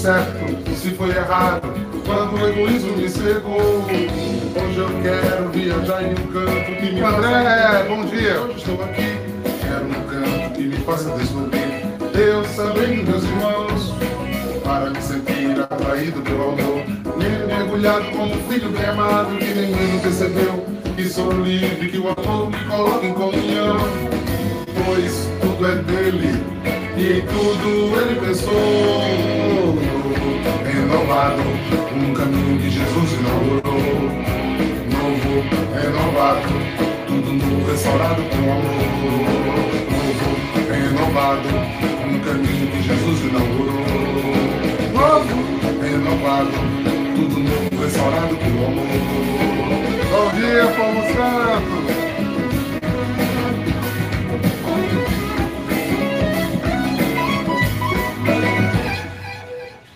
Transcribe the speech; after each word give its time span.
certo, 0.00 0.74
se 0.74 0.90
foi 0.92 1.10
errado. 1.10 1.62
Quando 2.06 2.36
o 2.36 2.48
egoísmo 2.48 2.96
me 2.96 3.08
cegou. 3.08 4.39
Hoje 4.52 4.78
eu 4.78 4.88
quero 5.02 5.48
viajar 5.50 6.02
em 6.02 6.10
um 6.10 6.26
canto 6.32 6.76
que 6.80 6.92
me 6.92 7.00
André, 7.00 7.84
bom 7.88 8.04
dia! 8.06 8.40
Hoje 8.40 8.58
estou 8.58 8.82
aqui, 8.82 9.16
quero 9.60 9.86
um 9.86 10.02
canto 10.08 10.54
que 10.54 10.62
me 10.62 10.76
faça 10.78 11.10
descobrir. 11.16 11.86
Deus 12.12 12.48
também, 12.56 13.04
meus 13.04 13.22
irmãos, 13.22 13.94
para 14.64 14.90
me 14.90 15.00
sentir 15.00 15.60
atraído 15.60 16.20
pelo 16.22 16.50
amor. 16.50 16.82
Mergulhado 17.46 18.04
como 18.10 18.34
filho 18.48 18.70
bem 18.70 18.84
amado, 18.86 19.38
que 19.38 19.54
mesmo 19.54 20.00
percebeu 20.00 20.66
que 20.96 21.08
sou 21.08 21.30
livre, 21.30 21.88
que 21.88 21.98
o 21.98 22.08
amor 22.08 22.50
me 22.50 22.64
coloca 22.64 23.06
em 23.06 23.14
comunhão. 23.14 23.76
Pois 24.84 25.28
tudo 25.40 25.66
é 25.66 25.76
dele 25.76 26.42
e 26.96 27.22
tudo 27.22 28.00
ele 28.00 28.20
pensou. 28.20 29.78
Renovado, 30.64 31.42
um 31.94 32.14
caminho 32.14 32.60
que 32.60 32.70
Jesus 32.70 33.12
inaugurou. 33.12 34.39
Novo, 35.30 35.44
renovado, 35.72 36.48
tudo 37.06 37.32
novo, 37.32 37.70
restaurado 37.70 38.20
com 38.24 38.50
amor. 38.50 38.64
Novo, 39.92 40.30
renovado, 40.68 41.48
um 42.04 42.18
caminho 42.18 42.66
que 42.72 42.82
Jesus 42.82 43.20
inaugurou. 43.26 43.86
Novo, 44.92 45.38
renovado, 45.80 46.50
tudo 47.14 47.38
novo, 47.38 47.80
restaurado 47.80 48.36
com 48.38 48.66
amor. 48.66 48.88
Bom 50.10 50.26
dia, 50.34 50.66
povo 50.76 51.00
santo! 51.14 51.78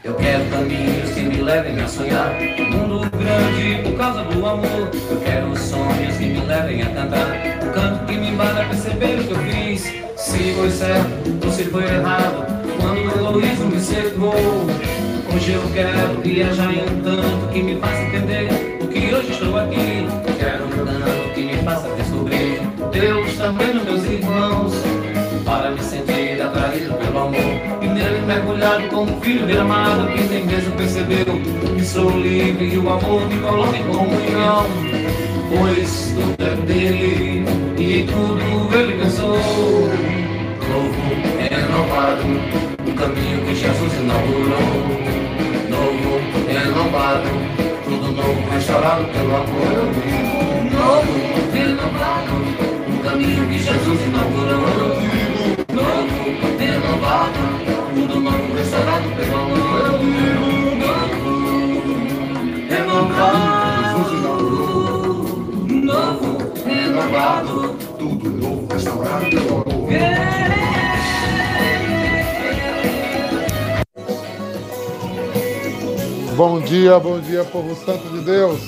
Eu 0.04 0.14
quero 0.14 0.44
caminhos 0.50 0.64
que 0.64 0.94
me 0.94 1.03
levem 1.44 1.78
a 1.80 1.86
sonhar. 1.86 2.34
Um 2.58 2.70
mundo 2.70 3.10
grande 3.10 3.82
por 3.82 3.96
causa 3.98 4.24
do 4.24 4.46
amor 4.46 4.90
Eu 5.10 5.20
quero 5.20 5.56
sonhos 5.56 6.16
que 6.16 6.24
me 6.24 6.40
levem 6.40 6.82
a 6.82 6.86
cantar. 6.86 7.28
Um 7.62 7.72
canto 7.72 8.06
que 8.06 8.16
me 8.16 8.30
embala 8.30 8.62
a 8.62 8.64
perceber 8.64 9.20
o 9.20 9.24
que 9.24 9.30
eu 9.30 9.38
fiz. 9.38 9.82
Se 10.16 10.54
foi 10.54 10.70
certo 10.70 11.44
ou 11.44 11.52
se 11.52 11.64
foi 11.64 11.84
errado 11.84 12.46
Quando 12.80 13.34
o 13.34 13.38
egoísmo 13.38 13.66
me 13.66 13.80
cercou. 13.80 14.34
Hoje 15.34 15.52
eu 15.52 15.62
quero 15.74 16.20
viajar 16.22 16.72
em 16.72 16.82
um 16.82 17.02
canto 17.02 17.52
que 17.52 17.62
me 17.62 17.76
faça 17.80 18.02
entender 18.02 18.78
O 18.80 18.88
que 18.88 19.14
hoje 19.14 19.32
estou 19.32 19.58
aqui. 19.58 20.06
Quero 20.38 20.64
um 20.64 20.70
canto 20.70 21.34
que 21.34 21.42
me 21.42 21.56
faça 21.62 21.88
descobrir 21.96 22.60
Deus 22.90 23.36
também 23.36 23.74
nos 23.74 23.84
meus 23.84 24.04
irmãos 24.04 24.93
amor 27.26 27.82
E 27.82 27.86
nele 27.86 28.20
mergulhado 28.26 28.88
como 28.88 29.20
filho 29.20 29.46
bem 29.46 29.58
amado 29.58 30.06
Que 30.12 30.22
nem 30.24 30.46
mesmo 30.46 30.72
percebeu 30.72 31.24
que 31.74 31.84
sou 31.84 32.10
livre 32.10 32.74
E 32.74 32.78
o 32.78 32.88
amor 32.90 33.28
me 33.28 33.38
coloca 33.40 33.76
em 33.76 33.84
comunhão. 33.84 34.66
Pois 35.50 36.14
tudo 36.14 36.44
é 36.44 36.56
dele 36.66 37.44
e 37.78 38.04
tudo 38.04 38.74
ele 38.74 38.98
pensou. 39.02 39.36
Novo, 40.68 41.04
renovado, 41.38 42.24
o 42.88 42.94
caminho 42.94 43.44
que 43.44 43.54
Jesus 43.54 43.94
inaugurou. 44.00 44.58
Novo, 45.68 46.20
renovado, 46.48 47.28
tudo 47.84 48.12
novo, 48.12 48.50
restaurado 48.50 49.04
pelo 49.04 49.36
amor. 49.36 49.84
Novo, 50.72 51.12
renovado, 51.52 52.34
o 52.88 52.98
caminho 53.04 53.46
que 53.48 53.58
Jesus 53.58 54.00
inaugurou 54.06 55.23
tudo 57.94 58.20
novo, 58.20 58.56
restaurado 58.56 59.08
pelo 59.14 59.36
amor. 59.36 59.64
Bom 76.36 76.60
dia, 76.60 76.98
bom 76.98 77.20
dia, 77.20 77.44
povo 77.44 77.76
santo 77.76 78.08
de 78.08 78.24
Deus! 78.24 78.60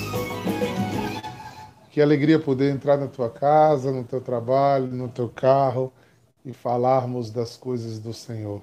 Que 1.91 2.01
alegria 2.01 2.39
poder 2.39 2.71
entrar 2.71 2.97
na 2.97 3.07
tua 3.07 3.29
casa, 3.29 3.91
no 3.91 4.05
teu 4.05 4.21
trabalho, 4.21 4.87
no 4.87 5.09
teu 5.09 5.27
carro 5.27 5.91
e 6.47 6.53
falarmos 6.53 7.29
das 7.29 7.57
coisas 7.57 7.99
do 7.99 8.13
Senhor. 8.13 8.61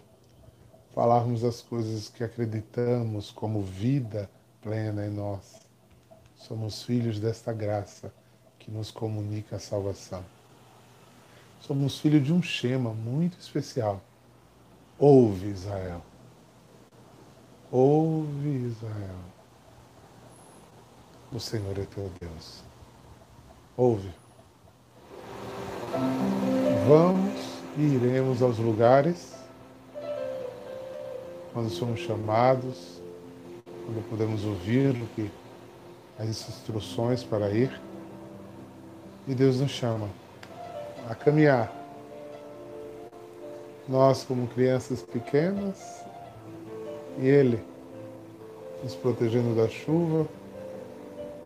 Falarmos 0.95 1.43
das 1.43 1.61
coisas 1.61 2.09
que 2.09 2.25
acreditamos 2.25 3.31
como 3.31 3.61
vida 3.61 4.31
plena 4.63 5.07
em 5.07 5.11
nós. 5.11 5.69
Somos 6.35 6.83
filhos 6.83 7.21
desta 7.21 7.53
graça 7.53 8.11
que 8.59 8.71
nos 8.71 8.91
comunica 8.91 9.57
a 9.57 9.59
salvação. 9.59 10.25
Somos 11.61 11.99
filhos 11.99 12.25
de 12.25 12.33
um 12.33 12.43
Shema 12.43 12.95
muito 12.95 13.39
especial. 13.39 14.01
Ouve, 14.99 15.49
Israel. 15.49 16.01
Ouve, 17.71 18.49
Israel. 18.49 19.19
O 21.31 21.39
Senhor 21.39 21.79
é 21.79 21.85
teu 21.85 22.11
Deus. 22.19 22.63
Ouve. 23.77 24.11
Vamos 26.89 27.34
e 27.77 27.83
iremos 27.83 28.41
aos 28.43 28.59
lugares 28.59 29.35
quando 31.53 31.71
somos 31.71 32.01
chamados, 32.01 33.01
quando 33.85 34.09
podemos 34.09 34.45
ouvir 34.45 34.91
o 34.91 35.07
que 35.15 35.31
as 36.19 36.29
instruções 36.29 37.23
para 37.23 37.51
ir. 37.51 37.81
E 39.27 39.35
Deus 39.35 39.61
nos 39.61 39.71
chama 39.71 40.09
a 41.09 41.15
caminhar. 41.15 41.73
Nós, 43.89 44.25
como 44.25 44.47
crianças 44.49 45.03
pequenas, 45.03 46.05
e 47.19 47.27
Ele 47.27 47.63
nos 48.83 48.95
protegendo 48.95 49.55
da 49.55 49.69
chuva 49.69 50.27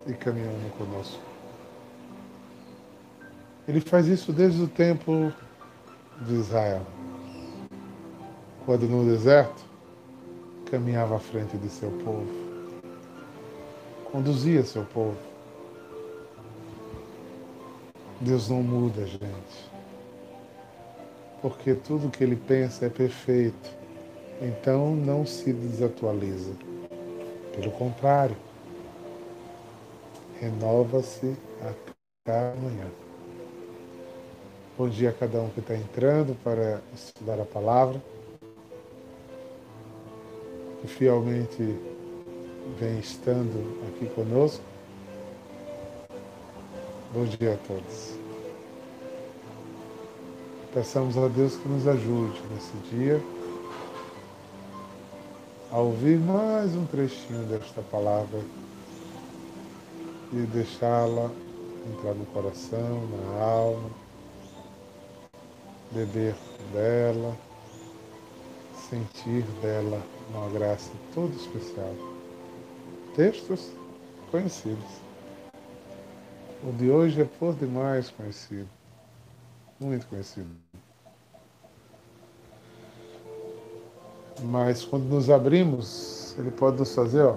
e 0.07 0.13
caminhando 0.13 0.73
conosco. 0.77 1.21
Ele 3.67 3.81
faz 3.81 4.07
isso 4.07 4.33
desde 4.33 4.63
o 4.63 4.69
tempo 4.69 5.33
de 6.23 6.35
Israel. 6.35 6.83
Quando 8.65 8.89
no 8.89 9.05
deserto, 9.05 9.65
caminhava 10.71 11.17
à 11.17 11.19
frente 11.19 11.57
de 11.57 11.69
seu 11.69 11.91
povo, 11.91 12.29
conduzia 14.11 14.63
seu 14.63 14.85
povo. 14.85 15.17
Deus 18.21 18.49
não 18.49 18.63
muda, 18.63 19.07
gente, 19.07 19.71
porque 21.41 21.75
tudo 21.75 22.11
que 22.11 22.25
ele 22.25 22.37
pensa 22.37 22.87
é 22.87 22.89
perfeito, 22.89 23.71
então 24.43 24.95
não 24.95 25.25
se 25.25 25.53
desatualiza. 25.53 26.53
Pelo 27.55 27.71
contrário, 27.73 28.37
renova-se 30.41 31.37
a 31.63 31.73
cada 32.25 32.57
manhã. 32.57 33.08
Bom 34.79 34.89
dia 34.89 35.11
a 35.11 35.13
cada 35.13 35.41
um 35.41 35.51
que 35.51 35.59
está 35.59 35.75
entrando 35.75 36.37
para 36.45 36.81
estudar 36.95 37.41
a 37.41 37.45
palavra, 37.45 38.01
que 40.81 40.87
fielmente 40.87 41.77
vem 42.79 43.01
estando 43.01 43.77
aqui 43.89 44.07
conosco. 44.15 44.63
Bom 47.13 47.25
dia 47.25 47.55
a 47.55 47.67
todos. 47.67 48.15
Peçamos 50.73 51.19
a 51.19 51.27
Deus 51.27 51.57
que 51.57 51.69
nos 51.69 51.89
ajude 51.89 52.41
nesse 52.55 52.77
dia 52.95 53.21
a 55.73 55.79
ouvir 55.79 56.21
mais 56.21 56.73
um 56.77 56.87
trechinho 56.87 57.43
desta 57.47 57.83
palavra 57.83 58.39
e 60.33 60.37
deixá-la 60.37 61.33
entrar 61.93 62.15
no 62.15 62.27
coração, 62.27 63.03
na 63.11 63.43
alma 63.43 64.08
beber 65.93 66.35
dela, 66.73 67.37
sentir 68.89 69.43
dela 69.63 70.03
uma 70.31 70.49
graça 70.51 70.91
toda 71.15 71.35
especial. 71.35 71.95
Textos 73.15 73.73
conhecidos. 74.31 75.01
O 76.63 76.73
de 76.73 76.91
hoje 76.91 77.23
é 77.23 77.25
por 77.25 77.55
demais 77.55 78.11
conhecido. 78.11 78.69
Muito 79.81 80.07
conhecido. 80.07 80.49
Mas 84.43 84.85
quando 84.85 85.05
nos 85.05 85.31
abrimos, 85.31 86.37
ele 86.39 86.51
pode 86.51 86.79
nos 86.79 86.95
fazer 86.95 87.23
ó, 87.23 87.37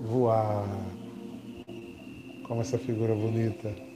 voar. 0.00 0.64
Como 2.46 2.60
essa 2.60 2.78
figura 2.78 3.14
bonita. 3.14 3.91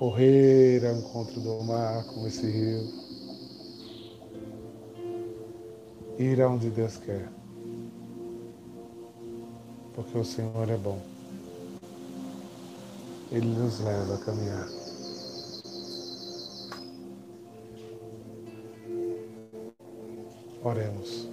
Correr 0.00 0.82
ao 0.86 0.96
encontro 0.96 1.38
do 1.42 1.62
mar, 1.62 2.02
como 2.06 2.26
esse 2.26 2.50
rio. 2.50 2.88
Ir 6.18 6.40
aonde 6.40 6.70
Deus 6.70 6.96
quer. 6.96 7.30
Porque 9.94 10.16
o 10.16 10.24
Senhor 10.24 10.70
é 10.70 10.76
bom. 10.78 10.98
Ele 13.30 13.44
nos 13.44 13.78
leva 13.80 14.14
a 14.14 14.18
caminhar. 14.24 14.68
Oremos. 20.64 21.29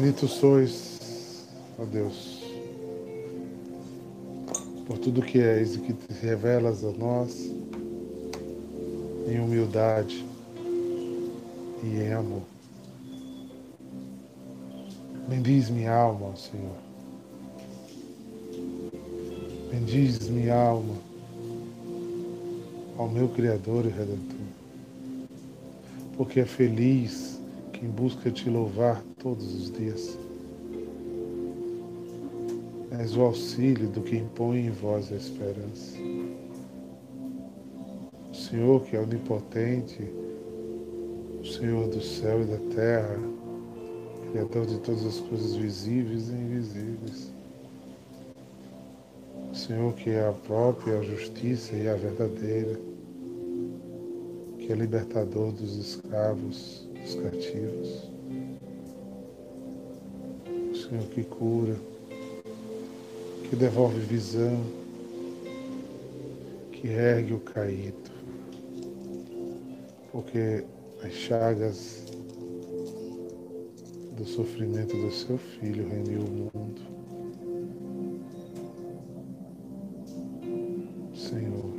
Bendito 0.00 0.28
sois, 0.28 1.44
ó 1.76 1.84
Deus, 1.84 2.40
por 4.86 4.96
tudo 4.96 5.20
que 5.20 5.40
és 5.40 5.74
e 5.74 5.80
que 5.80 5.92
te 5.92 6.12
revelas 6.22 6.84
a 6.84 6.92
nós 6.92 7.50
em 9.26 9.40
humildade 9.40 10.24
e 11.82 11.96
em 11.96 12.12
amor. 12.12 12.42
Bendiz 15.26 15.68
minha 15.68 15.92
alma, 15.92 16.32
Senhor. 16.36 16.76
Bendiz 19.68 20.28
minha 20.28 20.54
alma 20.54 20.94
ao 22.96 23.08
meu 23.08 23.28
Criador 23.30 23.84
e 23.84 23.88
Redentor. 23.88 24.46
Porque 26.16 26.38
é 26.38 26.46
feliz 26.46 27.37
quem 27.78 27.88
busca 27.88 28.28
te 28.30 28.50
louvar 28.50 29.00
todos 29.22 29.54
os 29.54 29.70
dias. 29.70 30.18
És 32.98 33.16
o 33.16 33.22
auxílio 33.22 33.88
do 33.88 34.00
que 34.00 34.16
impõe 34.16 34.66
em 34.66 34.70
vós 34.70 35.12
a 35.12 35.16
esperança. 35.16 35.96
Senhor 38.32 38.82
que 38.82 38.96
é 38.96 39.00
onipotente, 39.00 40.02
o 41.40 41.46
Senhor 41.46 41.88
do 41.88 42.00
céu 42.00 42.42
e 42.42 42.46
da 42.46 42.58
terra, 42.74 43.18
Criador 44.32 44.66
de 44.66 44.78
todas 44.80 45.06
as 45.06 45.20
coisas 45.20 45.54
visíveis 45.54 46.28
e 46.28 46.32
invisíveis. 46.32 47.32
O 49.50 49.54
Senhor 49.54 49.94
que 49.94 50.10
é 50.10 50.28
a 50.28 50.32
própria 50.32 51.02
justiça 51.02 51.74
e 51.74 51.88
a 51.88 51.94
verdadeira, 51.94 52.78
que 54.58 54.70
é 54.70 54.74
libertador 54.74 55.52
dos 55.52 55.76
escravos, 55.76 56.87
dos 57.02 57.14
cativos. 57.14 58.10
O 60.70 60.76
Senhor 60.76 61.04
que 61.06 61.24
cura, 61.24 61.76
que 63.48 63.56
devolve 63.56 64.00
visão, 64.00 64.64
que 66.72 66.88
ergue 66.88 67.34
o 67.34 67.40
caído 67.40 68.18
porque 70.18 70.64
as 71.04 71.12
chagas 71.12 72.04
do 74.16 74.24
sofrimento 74.24 74.96
do 74.96 75.12
seu 75.12 75.38
filho 75.38 75.88
remiu 75.88 76.22
o 76.22 76.50
mundo. 76.56 76.80
Senhor, 81.14 81.74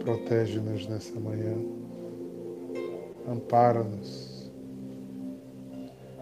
protege-nos 0.00 0.88
nessa 0.88 1.20
manhã, 1.20 1.54
ampara-nos, 3.30 4.50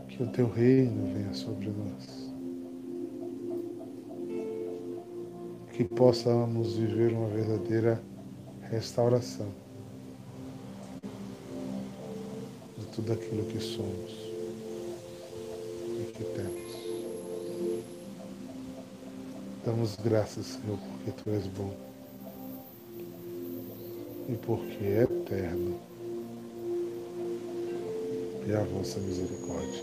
que 0.09 0.23
o 0.23 0.27
teu 0.29 0.49
reino 0.49 1.15
venha 1.15 1.35
sobre 1.35 1.69
nós. 1.69 2.33
Que 5.73 5.85
possamos 5.85 6.77
viver 6.77 7.13
uma 7.13 7.29
verdadeira 7.29 8.03
restauração 8.71 9.67
tudo 12.97 13.13
aquilo 13.13 13.45
que 13.45 13.61
somos 13.61 14.11
e 16.01 16.13
que 16.15 16.25
temos. 16.25 16.73
Damos 19.67 19.97
graças, 19.97 20.47
Senhor, 20.47 20.79
porque 20.79 21.11
Tu 21.23 21.31
és 21.31 21.47
bom 21.49 21.75
e 24.31 24.35
porque 24.37 24.83
é 24.83 25.03
eterno 25.03 25.79
e 28.47 28.55
a 28.55 28.63
vossa 28.63 29.01
misericórdia. 29.01 29.83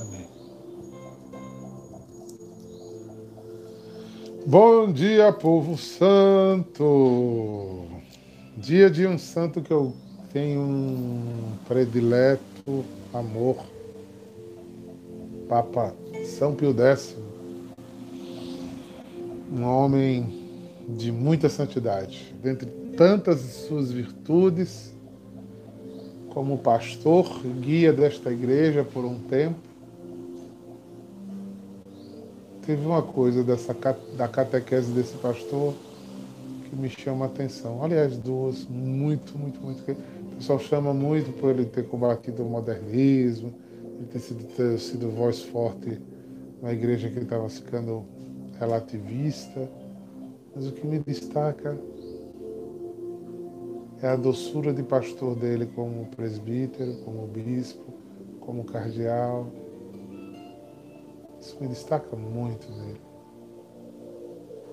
Amém. 0.00 0.26
Bom 4.44 4.92
dia, 4.92 5.32
povo 5.32 5.78
santo! 5.78 7.86
Dia 8.56 8.90
de 8.90 9.06
um 9.06 9.16
santo 9.16 9.62
que 9.62 9.72
eu 9.72 9.94
tem 10.32 10.58
um 10.58 11.52
predileto 11.68 12.84
amor. 13.12 13.64
Papa 15.48 15.94
São 16.24 16.54
Pio 16.54 16.74
X, 16.76 17.14
um 19.52 19.64
homem 19.64 20.48
de 20.88 21.12
muita 21.12 21.48
santidade, 21.48 22.34
dentre 22.42 22.66
tantas 22.96 23.40
suas 23.40 23.92
virtudes, 23.92 24.92
como 26.32 26.58
pastor, 26.58 27.42
guia 27.60 27.92
desta 27.92 28.32
igreja 28.32 28.82
por 28.82 29.04
um 29.04 29.18
tempo, 29.18 29.58
teve 32.64 32.86
uma 32.86 33.02
coisa 33.02 33.44
dessa 33.44 33.76
da 34.16 34.28
catequese 34.28 34.92
desse 34.92 35.16
pastor 35.18 35.74
que 36.68 36.74
me 36.74 36.88
chama 36.88 37.26
a 37.26 37.28
atenção. 37.28 37.84
Aliás, 37.84 38.16
duas 38.16 38.66
muito, 38.66 39.36
muito, 39.36 39.60
muito 39.60 39.84
pessoal 40.42 40.58
chama 40.58 40.92
muito 40.92 41.32
por 41.38 41.50
ele 41.50 41.66
ter 41.66 41.86
combatido 41.86 42.42
o 42.42 42.50
modernismo, 42.50 43.54
ele 43.96 44.06
ter 44.06 44.18
sido, 44.18 44.44
ter 44.56 44.76
sido 44.80 45.08
voz 45.08 45.40
forte 45.42 46.00
na 46.60 46.72
igreja 46.72 47.08
que 47.08 47.20
estava 47.20 47.48
ficando 47.48 48.04
relativista. 48.58 49.70
Mas 50.54 50.66
o 50.66 50.72
que 50.72 50.84
me 50.84 50.98
destaca 50.98 51.78
é 54.02 54.08
a 54.08 54.16
doçura 54.16 54.72
de 54.72 54.82
pastor 54.82 55.36
dele 55.36 55.66
como 55.76 56.06
presbítero, 56.06 56.94
como 57.04 57.24
bispo, 57.28 57.94
como 58.40 58.64
cardeal. 58.64 59.46
Isso 61.40 61.56
me 61.60 61.68
destaca 61.68 62.16
muito 62.16 62.68
nele. 62.72 63.00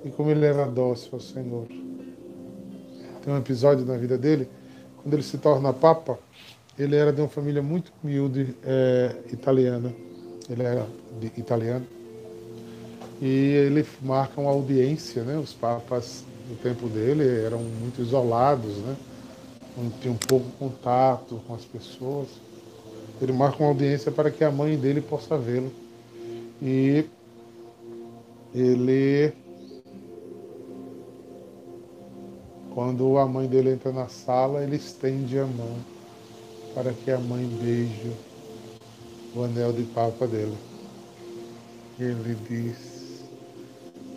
E 0.04 0.10
como 0.10 0.32
ele 0.32 0.46
era 0.46 0.66
dócil 0.66 1.10
ao 1.14 1.20
Senhor. 1.20 1.68
Tem 1.68 3.34
um 3.34 3.38
episódio 3.38 3.86
na 3.86 3.98
vida 3.98 4.18
dele 4.18 4.50
quando 5.02 5.14
ele 5.14 5.24
se 5.24 5.38
torna 5.38 5.72
papa, 5.72 6.18
ele 6.78 6.96
era 6.96 7.14
de 7.14 7.22
uma 7.22 7.30
família 7.30 7.62
muito 7.62 7.92
humilde 8.04 8.56
é, 8.64 9.16
italiana. 9.32 9.94
Ele 10.50 10.64
era 10.64 10.88
italiano. 11.38 11.86
E 13.22 13.28
ele 13.28 13.86
marca 14.02 14.42
uma 14.42 14.50
audiência, 14.50 15.24
né? 15.24 15.38
Os 15.38 15.54
papas 15.54 16.24
no 16.50 16.56
tempo 16.56 16.88
dele 16.88 17.46
eram 17.46 17.60
muito 17.60 18.02
isolados, 18.02 18.78
né? 18.78 18.96
Não 19.78 19.90
tinham 20.02 20.16
pouco 20.16 20.46
contato 20.58 21.42
com 21.48 21.54
as 21.54 21.66
pessoas. 21.66 22.28
Ele 23.22 23.32
marca 23.32 23.64
uma 23.64 23.70
audiência 23.70 24.12
para 24.12 24.32
que 24.32 24.44
a 24.44 24.52
mãe 24.52 24.78
dele 24.78 25.02
possa 25.02 25.38
vê-lo. 25.38 25.72
E 26.62 27.06
ele 28.54 29.34
Quando 32.74 33.18
a 33.18 33.26
mãe 33.26 33.48
dele 33.48 33.72
entra 33.72 33.92
na 33.92 34.08
sala, 34.08 34.64
ele 34.64 34.78
estende 34.78 35.38
a 35.38 35.46
mão 35.46 35.76
para 36.74 36.94
que 36.94 37.12
a 37.12 37.18
mãe 37.18 37.46
beije 37.62 38.14
o 39.36 39.44
anel 39.44 39.74
de 39.74 39.84
papa 39.84 40.26
dele. 40.26 40.56
Ele 42.00 42.38
diz: 42.48 43.26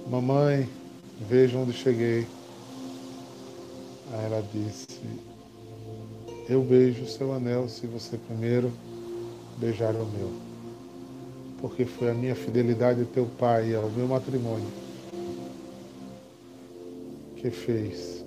Mamãe, 0.09 0.69
veja 1.29 1.59
onde 1.59 1.73
cheguei. 1.73 2.27
Aí 4.13 4.27
ela 4.27 4.45
disse: 4.53 5.32
Eu 6.53 6.63
beijo 6.63 7.05
o 7.05 7.09
seu 7.09 7.33
anel 7.33 7.67
se 7.67 7.87
você 7.87 8.19
primeiro 8.19 8.71
beijar 9.57 9.95
o 9.95 10.05
meu. 10.05 10.31
Porque 11.63 11.87
foi 11.87 12.11
a 12.11 12.15
minha 12.15 12.35
fidelidade 12.35 13.01
ao 13.01 13.07
teu 13.07 13.25
pai 13.39 13.71
e 13.71 13.75
ao 13.75 13.89
meu 13.89 14.07
matrimônio 14.07 14.69
que 17.37 17.51
fez 17.51 18.23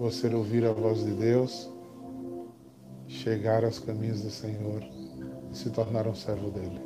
você 0.00 0.34
ouvir 0.34 0.64
a 0.64 0.72
voz 0.72 1.04
de 1.04 1.10
Deus, 1.10 1.68
chegar 3.06 3.66
aos 3.66 3.78
caminhos 3.78 4.22
do 4.22 4.30
Senhor 4.30 4.82
e 5.52 5.54
se 5.54 5.68
tornar 5.68 6.06
um 6.08 6.14
servo 6.14 6.50
dele. 6.50 6.80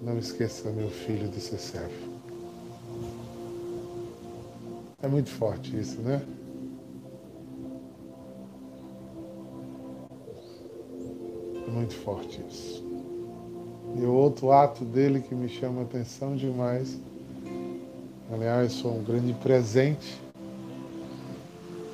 Não 0.00 0.16
esqueça, 0.20 0.70
meu 0.70 0.88
filho, 0.88 1.28
de 1.28 1.40
ser 1.40 1.58
servo. 1.58 2.14
É 5.02 5.08
muito 5.08 5.30
forte 5.30 5.76
isso, 5.76 6.00
né? 6.00 6.22
Muito 11.86 11.94
forte 11.94 12.40
isso. 12.50 12.84
E 13.96 14.04
o 14.04 14.12
outro 14.12 14.50
ato 14.50 14.84
dele 14.84 15.20
que 15.20 15.34
me 15.34 15.48
chama 15.48 15.82
a 15.82 15.84
atenção 15.84 16.34
demais, 16.34 16.98
aliás, 18.32 18.80
foi 18.80 18.90
um 18.90 19.04
grande 19.04 19.32
presente, 19.34 20.20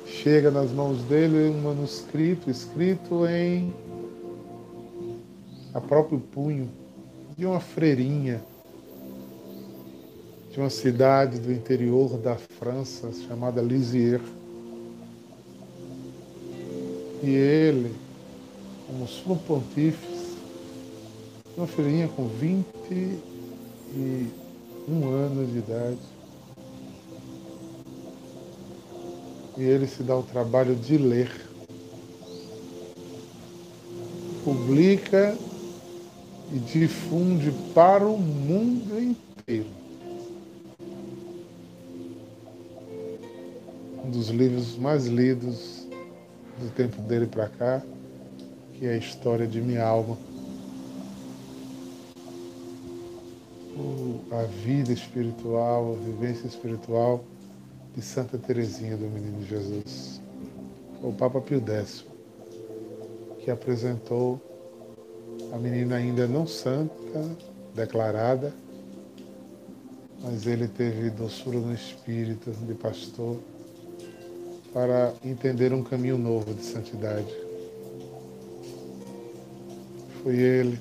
chega 0.07 0.49
nas 0.49 0.71
mãos 0.71 0.97
dele 1.03 1.49
um 1.49 1.61
manuscrito 1.61 2.49
escrito 2.49 3.25
em 3.27 3.73
a 5.73 5.79
próprio 5.79 6.19
punho 6.19 6.69
de 7.37 7.45
uma 7.45 7.59
freirinha 7.59 8.41
de 10.51 10.59
uma 10.59 10.69
cidade 10.69 11.39
do 11.39 11.51
interior 11.51 12.15
da 12.17 12.35
França 12.35 13.11
chamada 13.27 13.59
Lisieux. 13.59 14.21
E 17.23 17.29
ele, 17.29 17.91
como 18.93 19.07
sumo 19.07 19.35
pontífice, 19.47 20.37
uma 21.57 21.65
filhinha 21.65 22.07
com 22.09 22.27
21 22.27 25.09
anos 25.09 25.51
de 25.51 25.57
idade. 25.57 25.97
E 29.57 29.63
ele 29.63 29.87
se 29.87 30.03
dá 30.03 30.15
o 30.15 30.21
trabalho 30.21 30.75
de 30.75 30.95
ler. 30.97 31.31
Publica 34.43 35.35
e 36.51 36.59
difunde 36.59 37.51
para 37.73 38.05
o 38.05 38.17
mundo 38.17 38.99
inteiro. 38.99 39.69
Um 44.05 44.11
dos 44.11 44.29
livros 44.29 44.77
mais 44.77 45.07
lidos 45.07 45.87
do 46.59 46.69
tempo 46.75 47.01
dele 47.01 47.25
para 47.25 47.47
cá, 47.47 47.81
que 48.73 48.85
é 48.85 48.93
a 48.93 48.97
história 48.97 49.47
de 49.47 49.61
minha 49.61 49.83
alma. 49.83 50.17
a 54.33 54.43
vida 54.45 54.91
espiritual, 54.91 55.93
a 55.93 56.05
vivência 56.05 56.47
espiritual 56.47 57.23
de 57.95 58.01
Santa 58.01 58.37
Teresinha 58.37 58.97
do 58.97 59.05
Menino 59.05 59.45
Jesus. 59.45 60.19
O 61.03 61.13
Papa 61.13 61.39
Pio 61.39 61.63
X, 61.65 62.03
que 63.39 63.51
apresentou 63.51 64.41
a 65.51 65.57
menina 65.57 65.97
ainda 65.97 66.27
não 66.27 66.47
santa, 66.47 67.37
declarada, 67.75 68.53
mas 70.23 70.47
ele 70.47 70.67
teve 70.67 71.09
doçura 71.11 71.59
no 71.59 71.73
espírito 71.73 72.51
de 72.51 72.73
pastor 72.73 73.37
para 74.73 75.13
entender 75.23 75.73
um 75.73 75.83
caminho 75.83 76.17
novo 76.17 76.53
de 76.53 76.63
santidade. 76.63 77.42
Foi 80.23 80.35
ele 80.35 80.79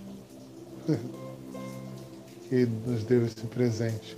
que 2.49 2.67
nos 2.87 3.03
deu 3.05 3.27
esse 3.27 3.47
presente 3.47 4.17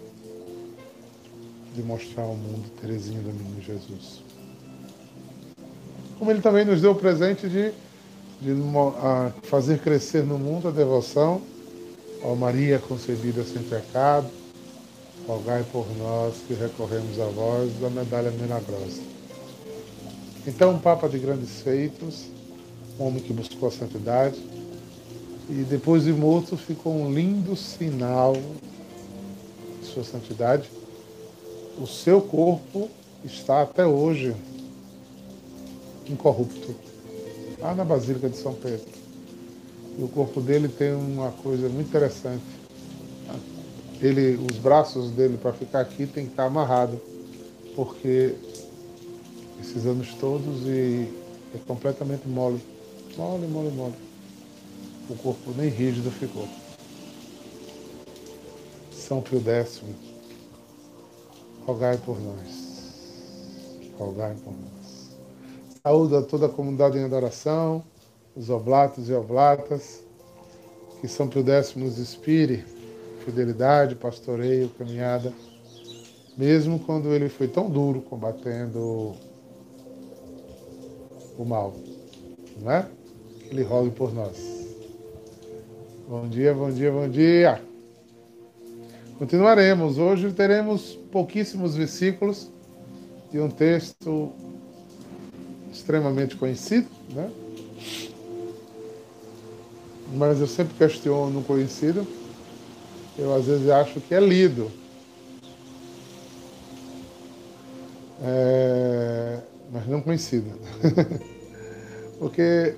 de 1.75 1.83
mostrar 1.83 2.23
ao 2.23 2.37
mundo 2.37 2.71
Terezinha 2.81 3.21
do 3.21 3.33
Menino 3.33 3.61
Jesus. 3.61 4.23
Como 6.19 6.31
ele 6.31 6.41
também 6.41 6.65
nos 6.65 6.81
deu 6.81 6.93
o 6.93 6.95
presente 6.95 7.49
de 7.49 7.73
de 8.41 8.53
fazer 9.45 9.79
crescer 9.79 10.23
no 10.23 10.39
mundo 10.39 10.69
a 10.69 10.71
devoção 10.71 11.41
ao 12.23 12.37
Maria 12.37 12.79
concebida 12.79 13.43
sem 13.43 13.63
pecado, 13.63 14.29
rogai 15.27 15.65
por 15.73 15.87
nós 15.97 16.35
que 16.47 16.55
recorremos 16.55 17.19
a 17.19 17.27
vós 17.27 17.73
da 17.81 17.89
medalha 17.89 18.31
milagrosa. 18.31 19.01
Então, 20.47 20.73
um 20.73 20.79
Papa 20.79 21.09
de 21.09 21.19
grandes 21.19 21.61
feitos, 21.63 22.27
um 22.99 23.07
homem 23.07 23.23
que 23.23 23.33
buscou 23.33 23.69
a 23.69 23.73
santidade, 23.73 24.39
e 25.49 25.65
depois 25.65 26.05
de 26.05 26.13
morto 26.13 26.57
ficou 26.57 26.95
um 26.95 27.13
lindo 27.13 27.55
sinal 27.55 28.35
de 29.81 29.87
sua 29.87 30.05
santidade. 30.05 30.71
O 31.79 31.87
seu 31.87 32.21
corpo 32.21 32.89
está 33.25 33.63
até 33.63 33.87
hoje 33.87 34.35
incorrupto 36.09 36.75
lá 37.61 37.75
na 37.75 37.85
Basílica 37.85 38.29
de 38.29 38.37
São 38.37 38.55
Pedro. 38.55 38.87
E 39.99 40.03
o 40.03 40.09
corpo 40.09 40.41
dele 40.41 40.69
tem 40.69 40.93
uma 40.93 41.31
coisa 41.31 41.69
muito 41.69 41.89
interessante. 41.89 42.43
Ele, 44.01 44.37
os 44.37 44.59
braços 44.59 45.11
dele 45.13 45.39
para 45.39 45.53
ficar 45.53 45.81
aqui 45.81 46.07
tem 46.07 46.25
que 46.25 46.33
estar 46.33 46.45
amarrado, 46.45 47.01
porque 47.75 48.35
esses 49.61 49.87
anos 49.87 50.13
todos 50.21 50.67
e 50.67 51.09
é 51.55 51.59
completamente 51.67 52.29
mole. 52.29 52.61
Mole, 53.17 53.47
mole, 53.47 53.71
mole. 53.71 54.04
O 55.09 55.15
corpo 55.17 55.51
nem 55.57 55.69
rígido 55.69 56.11
ficou. 56.11 56.49
São 58.91 59.21
Pio 59.21 59.39
X, 59.47 59.83
rogai 61.67 61.99
por 61.99 62.19
nós. 62.19 63.93
Rogai 63.99 64.35
por 64.43 64.53
nós. 64.53 65.11
Saúde 65.83 66.17
a 66.17 66.23
toda 66.23 66.47
a 66.47 66.49
comunidade 66.49 66.97
em 66.97 67.05
adoração, 67.05 67.85
os 68.35 68.49
oblatos 68.49 69.11
e 69.11 69.13
oblatas, 69.13 70.03
que 71.03 71.07
São 71.07 71.29
Pio 71.29 71.47
X 71.47 71.75
nos 71.75 71.99
inspire 71.99 72.65
fidelidade, 73.27 73.95
pastoreio, 73.95 74.71
caminhada, 74.71 75.35
mesmo 76.37 76.79
quando 76.79 77.13
ele 77.13 77.29
foi 77.29 77.47
tão 77.47 77.69
duro 77.69 78.01
combatendo 78.01 79.15
o 81.37 81.45
mal, 81.45 81.75
não 82.59 82.73
é? 82.73 82.89
Que 83.41 83.49
ele 83.49 83.63
rogue 83.63 83.91
por 83.91 84.15
nós. 84.15 84.54
Bom 86.15 86.29
dia, 86.29 86.55
bom 86.55 86.71
dia, 86.71 86.93
bom 86.93 87.09
dia. 87.09 87.61
Continuaremos. 89.19 89.99
Hoje 89.99 90.33
teremos 90.33 90.97
pouquíssimos 91.11 91.75
versículos 91.75 92.49
de 93.33 93.41
um 93.41 93.51
texto 93.51 94.31
extremamente 95.73 96.37
conhecido, 96.37 96.87
né? 97.11 97.29
mas 100.13 100.41
eu 100.41 100.47
sempre 100.47 100.75
questiono 100.75 101.41
o 101.41 101.43
conhecido. 101.43 102.07
Eu 103.19 103.35
às 103.35 103.47
vezes 103.47 103.69
acho 103.69 104.01
que 104.01 104.15
é 104.15 104.21
lido. 104.21 104.71
É... 108.23 109.41
mas 109.73 109.85
não 109.89 110.01
conhecido. 110.01 110.53
Porque, 112.21 112.77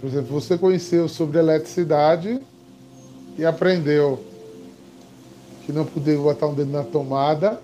por 0.00 0.06
exemplo, 0.06 0.40
você 0.40 0.56
conheceu 0.56 1.06
sobre 1.06 1.38
eletricidade 1.38 2.40
e 3.38 3.46
aprendeu 3.46 4.18
que 5.64 5.72
não 5.72 5.84
podia 5.84 6.18
botar 6.18 6.48
um 6.48 6.54
dedo 6.54 6.72
na 6.72 6.82
tomada, 6.82 7.60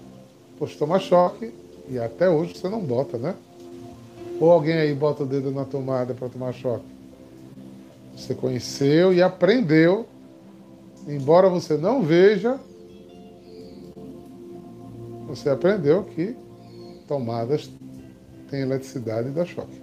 pois 0.56 0.76
toma 0.76 1.00
choque, 1.00 1.52
e 1.88 1.98
até 1.98 2.30
hoje 2.30 2.56
você 2.56 2.68
não 2.68 2.80
bota, 2.80 3.18
né? 3.18 3.34
Ou 4.40 4.50
alguém 4.50 4.74
aí 4.74 4.94
bota 4.94 5.24
o 5.24 5.26
dedo 5.26 5.50
na 5.50 5.64
tomada 5.64 6.14
para 6.14 6.28
tomar 6.28 6.52
choque. 6.52 6.84
Você 8.16 8.34
conheceu 8.34 9.12
e 9.12 9.20
aprendeu, 9.20 10.06
embora 11.08 11.48
você 11.48 11.76
não 11.76 12.02
veja, 12.02 12.58
você 15.26 15.50
aprendeu 15.50 16.04
que 16.04 16.36
tomadas 17.08 17.68
têm 18.48 18.60
eletricidade 18.60 19.28
e 19.28 19.32
dá 19.32 19.44
choque. 19.44 19.82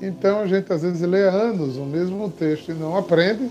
Então 0.00 0.40
a 0.40 0.46
gente 0.46 0.72
às 0.72 0.82
vezes 0.82 1.00
lê 1.02 1.28
anos 1.28 1.76
o 1.76 1.84
mesmo 1.84 2.30
texto 2.30 2.70
e 2.70 2.74
não 2.74 2.96
aprende, 2.96 3.50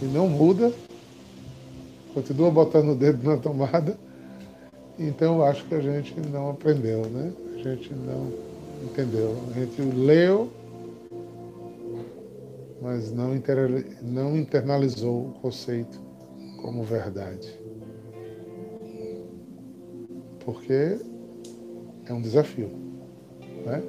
e 0.00 0.04
não 0.06 0.28
muda, 0.28 0.72
continua 2.14 2.50
botando 2.50 2.90
o 2.90 2.94
dedo 2.94 3.22
na 3.28 3.36
tomada 3.36 3.96
então 4.98 5.36
eu 5.36 5.44
acho 5.44 5.64
que 5.66 5.74
a 5.76 5.80
gente 5.80 6.18
não 6.28 6.50
aprendeu, 6.50 7.08
né? 7.08 7.32
A 7.54 7.58
gente 7.58 7.94
não 7.94 8.32
entendeu. 8.82 9.36
A 9.48 9.60
gente 9.60 9.80
leu, 9.80 10.50
mas 12.82 13.12
não, 13.12 13.34
inter... 13.34 13.86
não 14.02 14.36
internalizou 14.36 15.28
o 15.28 15.32
conceito 15.40 16.00
como 16.60 16.82
verdade. 16.82 17.48
Porque 20.40 20.98
é 22.06 22.12
um 22.12 22.20
desafio, 22.20 22.70
né? 23.64 23.80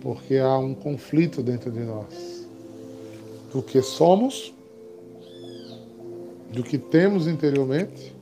Porque 0.00 0.36
há 0.36 0.58
um 0.58 0.74
conflito 0.74 1.44
dentro 1.44 1.70
de 1.70 1.80
nós 1.80 2.48
do 3.52 3.62
que 3.62 3.80
somos, 3.82 4.52
do 6.52 6.62
que 6.62 6.78
temos 6.78 7.26
interiormente 7.26 8.14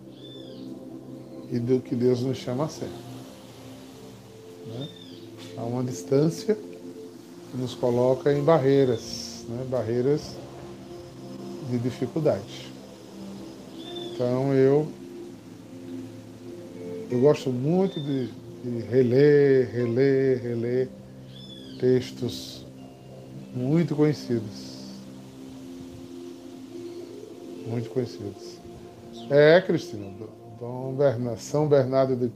e 1.50 1.58
do 1.58 1.80
que 1.80 1.94
Deus 1.94 2.20
nos 2.22 2.38
chama 2.38 2.64
a 2.64 2.68
ser. 2.68 2.88
Né? 4.66 4.88
Há 5.56 5.62
uma 5.62 5.84
distância 5.84 6.54
que 6.54 7.56
nos 7.56 7.74
coloca 7.74 8.32
em 8.32 8.42
barreiras, 8.42 9.44
né? 9.48 9.64
barreiras 9.70 10.34
de 11.70 11.78
dificuldade. 11.78 12.72
Então 14.12 14.52
eu 14.54 14.88
eu 17.08 17.20
gosto 17.20 17.50
muito 17.50 18.00
de, 18.00 18.26
de 18.64 18.80
reler, 18.88 19.70
reler, 19.72 20.42
reler 20.42 20.88
textos 21.78 22.66
muito 23.54 23.94
conhecidos. 23.94 24.75
Muito 27.66 27.90
conhecidos. 27.90 28.58
É, 29.30 29.60
Cristina, 29.60 30.06
Dom 30.60 30.94
Bernardo, 30.94 31.40
São 31.40 31.66
Bernardo 31.66 32.16
de 32.16 32.32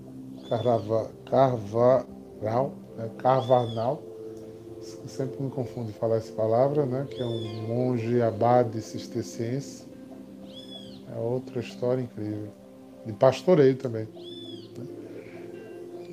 Carva, 0.49 1.11
Carvaral, 1.31 2.73
né, 2.97 3.09
Carvanal, 3.19 4.03
sempre 5.07 5.43
me 5.43 5.51
confundo 5.51 5.93
falar 5.93 6.17
essa 6.17 6.33
palavra, 6.33 6.85
né, 6.85 7.07
que 7.09 7.21
é 7.21 7.25
um 7.25 7.69
monge 7.69 8.21
abade 8.21 8.81
cisterciense. 8.83 9.85
É 11.15 11.19
outra 11.19 11.61
história 11.61 12.03
incrível. 12.03 12.49
De 13.07 13.13
pastoreio 13.13 13.77
também. 13.77 14.07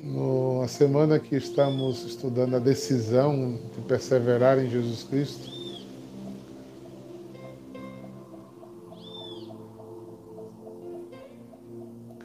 No, 0.02 0.62
a 0.62 0.68
semana 0.68 1.18
que 1.18 1.36
estamos 1.36 2.04
estudando 2.04 2.56
a 2.56 2.58
decisão 2.58 3.58
de 3.74 3.80
perseverar 3.82 4.58
em 4.58 4.70
Jesus 4.70 5.02
Cristo, 5.02 5.57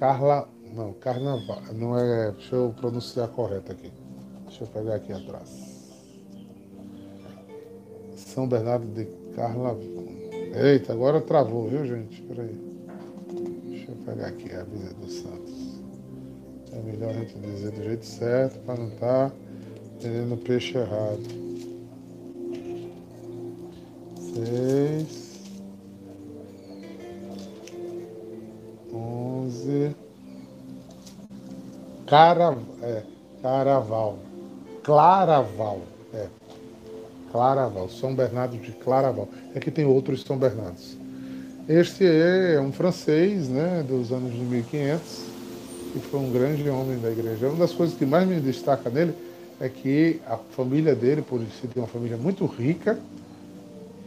Carla, 0.03 0.49
não, 0.75 0.91
Carnaval, 0.91 1.61
não 1.73 1.97
é, 1.97 2.33
deixa 2.33 2.57
eu 2.57 2.73
pronunciar 2.75 3.29
correto 3.29 3.71
aqui. 3.71 3.89
Deixa 4.45 4.65
eu 4.65 4.67
pegar 4.67 4.95
aqui 4.95 5.13
atrás. 5.13 5.49
São 8.17 8.45
Bernardo 8.45 8.85
de 8.87 9.05
Carla. 9.33 9.79
Eita, 10.61 10.91
agora 10.91 11.21
travou, 11.21 11.69
viu, 11.69 11.85
gente? 11.85 12.21
Peraí. 12.23 12.53
Deixa 13.69 13.91
eu 13.91 13.95
pegar 14.05 14.27
aqui 14.27 14.53
a 14.53 14.63
Visa 14.63 14.93
dos 14.95 15.13
Santos. 15.21 15.81
É 16.73 16.81
melhor 16.81 17.11
a 17.11 17.13
gente 17.13 17.39
dizer 17.39 17.71
do 17.71 17.83
jeito 17.83 18.05
certo 18.05 18.59
para 18.65 18.75
não 18.75 18.89
estar 18.89 19.29
tá 19.29 19.35
entendendo 19.95 20.33
o 20.33 20.37
peixe 20.37 20.77
errado. 20.77 21.23
Seis. 24.19 25.22
Cara, 32.13 32.55
é, 32.83 33.01
Caraval. 33.41 34.19
Claraval. 34.83 35.81
É. 36.13 36.27
Claraval. 37.31 37.89
São 37.89 38.13
Bernardo 38.13 38.55
de 38.55 38.71
Claraval. 38.71 39.27
Aqui 39.55 39.71
tem 39.71 39.83
outros 39.83 40.21
São 40.21 40.37
Bernardos. 40.37 40.95
Este 41.67 42.05
é 42.05 42.61
um 42.61 42.71
francês, 42.71 43.49
né, 43.49 43.83
dos 43.89 44.11
anos 44.11 44.31
de 44.31 44.37
1500 44.37 45.23
que 45.93 45.99
foi 46.01 46.19
um 46.19 46.31
grande 46.31 46.69
homem 46.69 46.99
da 46.99 47.09
igreja. 47.09 47.47
Uma 47.47 47.57
das 47.57 47.71
coisas 47.71 47.97
que 47.97 48.05
mais 48.05 48.27
me 48.27 48.39
destaca 48.39 48.91
nele 48.91 49.15
é 49.59 49.67
que 49.67 50.21
a 50.27 50.37
família 50.37 50.93
dele, 50.93 51.23
por 51.23 51.39
ser 51.39 51.67
uma 51.75 51.87
família 51.87 52.17
muito 52.17 52.45
rica, 52.45 52.99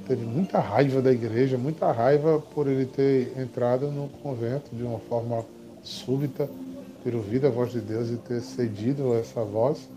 teve 0.07 0.25
muita 0.25 0.61
raiva 0.61 1.03
da 1.03 1.11
igreja, 1.11 1.59
muita 1.59 1.91
raiva 1.91 2.41
por 2.55 2.69
ele 2.69 2.87
ter 2.87 3.33
entrado 3.37 3.91
no 3.91 4.09
convento 4.23 4.71
de 4.73 4.85
uma 4.85 5.01
forma 5.01 5.45
súbita, 5.83 6.49
ter 7.07 7.15
ouvido 7.15 7.47
a 7.47 7.51
voz 7.51 7.71
de 7.71 7.81
Deus 7.81 8.11
e 8.11 8.17
ter 8.17 8.41
cedido 8.41 9.13
a 9.13 9.19
essa 9.19 9.45
voz. 9.45 9.89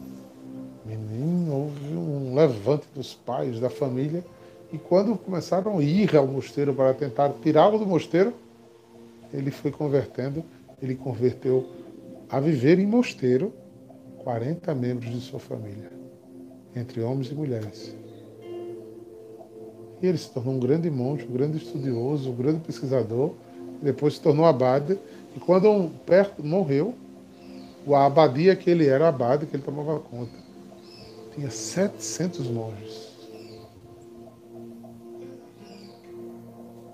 Menino, 0.86 1.56
houve 1.56 1.96
um 1.96 2.36
levante 2.36 2.86
dos 2.94 3.16
pais, 3.16 3.60
da 3.60 3.68
família, 3.68 4.24
e 4.72 4.78
quando 4.78 5.18
começaram 5.18 5.80
a 5.80 5.84
ir 5.84 6.16
ao 6.16 6.28
mosteiro 6.28 6.72
para 6.72 6.94
tentar 6.94 7.34
tirá-lo 7.42 7.80
do 7.80 7.86
mosteiro, 7.88 8.32
ele 9.34 9.50
foi 9.50 9.72
convertendo, 9.72 10.44
ele 10.80 10.94
converteu 10.94 11.68
a 12.30 12.40
viver 12.40 12.78
em 12.78 12.86
mosteiro 12.86 13.52
40 14.20 14.76
membros 14.76 15.12
de 15.12 15.20
sua 15.20 15.40
família, 15.40 15.92
entre 16.76 17.02
homens 17.02 17.32
e 17.32 17.34
mulheres. 17.34 17.96
E 20.00 20.06
ele 20.06 20.18
se 20.18 20.30
tornou 20.30 20.54
um 20.54 20.60
grande 20.60 20.92
monge, 20.92 21.26
um 21.28 21.34
grande 21.34 21.58
estudioso, 21.58 22.30
um 22.30 22.36
grande 22.36 22.60
pesquisador, 22.60 23.34
depois 23.82 24.14
se 24.16 24.22
tornou 24.22 24.46
abade, 24.46 25.00
e 25.36 25.40
quando 25.40 25.70
um 25.70 25.90
perto 25.90 26.44
morreu, 26.44 26.96
a 27.88 28.06
abadia 28.06 28.56
que 28.56 28.70
ele 28.70 28.88
era, 28.88 29.08
abade 29.08 29.46
que 29.46 29.56
ele 29.56 29.64
tomava 29.64 30.00
conta, 30.00 30.32
tinha 31.34 31.50
700 31.50 32.48
monges. 32.48 33.10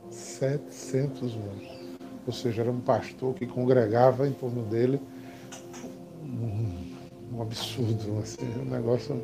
700 0.10 1.36
monges. 1.36 1.76
Ou 2.28 2.34
seja, 2.34 2.62
era 2.62 2.72
um 2.72 2.80
pastor 2.80 3.34
que 3.36 3.46
congregava 3.46 4.28
em 4.28 4.34
torno 4.34 4.64
dele 4.64 5.00
um, 6.24 7.36
um 7.36 7.42
absurdo, 7.42 8.20
assim, 8.22 8.46
um 8.60 8.66
negócio. 8.66 9.22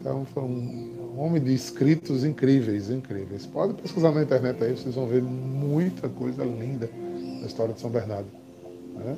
Então 0.00 0.24
foi 0.26 0.42
um 0.42 1.14
homem 1.16 1.42
de 1.42 1.54
escritos 1.54 2.24
incríveis, 2.24 2.90
incríveis. 2.90 3.46
Pode 3.46 3.74
pesquisar 3.74 4.12
na 4.12 4.22
internet 4.22 4.62
aí, 4.62 4.76
vocês 4.76 4.94
vão 4.94 5.06
ver 5.06 5.22
muita 5.22 6.08
coisa 6.08 6.44
linda 6.44 6.88
da 7.44 7.46
história 7.46 7.74
de 7.74 7.80
São 7.80 7.90
Bernardo. 7.90 8.26
Né? 8.94 9.16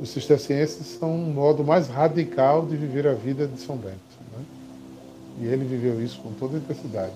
Os 0.00 0.10
cistercienses 0.10 0.86
são 0.98 1.14
um 1.14 1.32
modo 1.32 1.64
mais 1.64 1.88
radical 1.88 2.66
de 2.66 2.76
viver 2.76 3.06
a 3.06 3.14
vida 3.14 3.46
de 3.46 3.58
São 3.60 3.76
Bento. 3.76 3.96
Né? 4.32 4.44
E 5.40 5.46
ele 5.46 5.64
viveu 5.64 6.02
isso 6.02 6.20
com 6.20 6.32
toda 6.32 6.58
intensidade. 6.58 7.14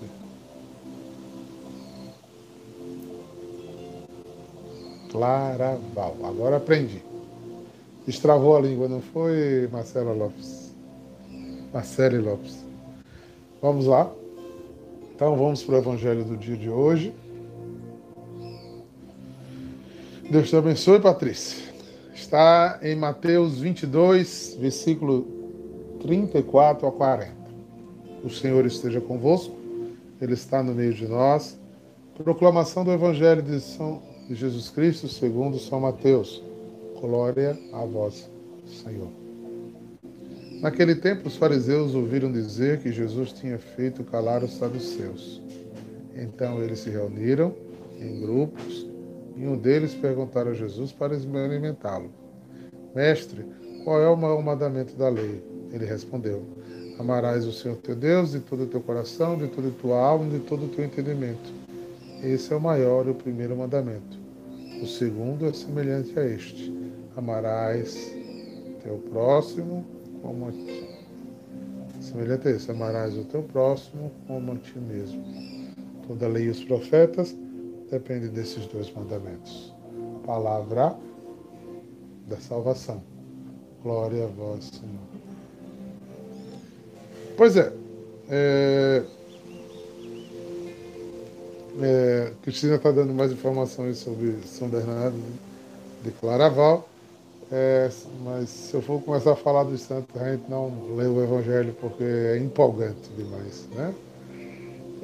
Claraval. 5.10 6.16
Agora 6.22 6.56
aprendi. 6.56 7.02
Destravou 8.06 8.56
a 8.56 8.60
língua, 8.60 8.88
não 8.88 9.02
foi, 9.02 9.68
Marcela 9.70 10.12
Lopes? 10.12 10.72
Marcele 11.72 12.18
Lopes. 12.18 12.64
Vamos 13.60 13.86
lá? 13.86 14.10
Então 15.14 15.36
vamos 15.36 15.62
para 15.62 15.74
o 15.74 15.78
Evangelho 15.78 16.24
do 16.24 16.36
dia 16.36 16.56
de 16.56 16.70
hoje. 16.70 17.12
Deus 20.30 20.48
te 20.48 20.54
abençoe, 20.54 21.00
Patrícia. 21.00 21.58
Está 22.14 22.78
em 22.82 22.94
Mateus 22.94 23.58
22, 23.58 24.58
versículo 24.60 25.26
34 26.02 26.86
a 26.86 26.92
40. 26.92 27.32
O 28.22 28.30
Senhor 28.30 28.64
esteja 28.64 29.00
convosco, 29.00 29.56
Ele 30.20 30.34
está 30.34 30.62
no 30.62 30.72
meio 30.72 30.94
de 30.94 31.08
nós. 31.08 31.58
Proclamação 32.22 32.84
do 32.84 32.92
Evangelho 32.92 33.42
de, 33.42 33.58
São, 33.60 34.00
Jesus 34.30 34.70
Cristo 34.70 35.08
segundo 35.08 35.58
São 35.58 35.80
Mateus. 35.80 36.40
Glória 37.00 37.58
a 37.72 37.84
vós, 37.84 38.30
Senhor. 38.84 39.08
Naquele 40.60 40.94
tempo, 40.94 41.26
os 41.26 41.34
fariseus 41.34 41.92
ouviram 41.92 42.30
dizer 42.30 42.78
que 42.78 42.92
Jesus 42.92 43.32
tinha 43.32 43.58
feito 43.58 44.04
calar 44.04 44.44
os 44.44 44.52
saduceus. 44.52 45.42
Então 46.14 46.62
eles 46.62 46.78
se 46.78 46.90
reuniram 46.90 47.52
em 47.98 48.20
grupos 48.20 48.89
e 49.40 49.46
um 49.46 49.56
deles 49.56 49.94
perguntaram 49.94 50.50
a 50.50 50.54
Jesus 50.54 50.92
para 50.92 51.16
experimentá-lo: 51.16 52.10
Mestre, 52.94 53.46
qual 53.84 54.02
é 54.02 54.08
o 54.08 54.16
maior 54.16 54.42
mandamento 54.42 54.94
da 54.96 55.08
lei? 55.08 55.42
Ele 55.72 55.86
respondeu: 55.86 56.42
Amarás 56.98 57.46
o 57.46 57.52
Senhor 57.52 57.78
teu 57.78 57.96
Deus 57.96 58.32
de 58.32 58.40
todo 58.40 58.64
o 58.64 58.66
teu 58.66 58.82
coração, 58.82 59.38
de 59.38 59.48
toda 59.48 59.68
a 59.68 59.72
tua 59.72 59.98
alma, 59.98 60.28
de 60.28 60.40
todo 60.40 60.66
o 60.66 60.68
teu 60.68 60.84
entendimento. 60.84 61.50
Esse 62.22 62.52
é 62.52 62.56
o 62.56 62.60
maior 62.60 63.06
e 63.06 63.10
o 63.10 63.14
primeiro 63.14 63.56
mandamento. 63.56 64.18
O 64.82 64.86
segundo 64.86 65.46
é 65.46 65.52
semelhante 65.54 66.18
a 66.18 66.24
este 66.26 66.78
amarás 67.16 68.14
teu 68.82 68.98
próximo 69.10 69.84
como 70.22 70.48
a 70.48 70.52
ti. 70.52 70.88
Semelhante 72.00 72.48
a 72.48 72.50
isso, 72.52 72.70
amarás 72.70 73.16
o 73.16 73.24
teu 73.24 73.42
próximo 73.42 74.10
como 74.26 74.52
a 74.52 74.56
ti 74.56 74.78
mesmo. 74.78 75.24
Toda 76.06 76.26
a 76.26 76.28
lei 76.28 76.44
e 76.44 76.50
os 76.50 76.62
profetas 76.62 77.34
depende 77.90 78.28
desses 78.28 78.66
dois 78.66 78.92
mandamentos. 78.92 79.72
Palavra 80.24 80.96
da 82.26 82.36
salvação. 82.36 83.02
Glória 83.82 84.24
a 84.24 84.28
vós, 84.28 84.66
Senhor. 84.66 85.10
Pois 87.36 87.56
é, 87.56 87.72
é, 88.28 89.02
é 91.82 92.32
Cristina 92.42 92.76
está 92.76 92.90
dando 92.90 93.12
mais 93.14 93.32
informações 93.32 93.98
sobre 93.98 94.36
São 94.44 94.68
Bernardo 94.68 95.18
de 96.04 96.10
Claraval. 96.12 96.86
É, 97.50 97.90
mas 98.22 98.48
se 98.48 98.74
eu 98.74 98.82
for 98.82 99.02
começar 99.02 99.32
a 99.32 99.36
falar 99.36 99.64
dos 99.64 99.80
santos, 99.80 100.20
a 100.20 100.30
gente 100.30 100.48
não 100.48 100.94
lê 100.94 101.06
o 101.06 101.20
Evangelho 101.20 101.74
porque 101.80 102.04
é 102.04 102.38
empolgante 102.38 103.10
demais, 103.16 103.66
né? 103.74 103.92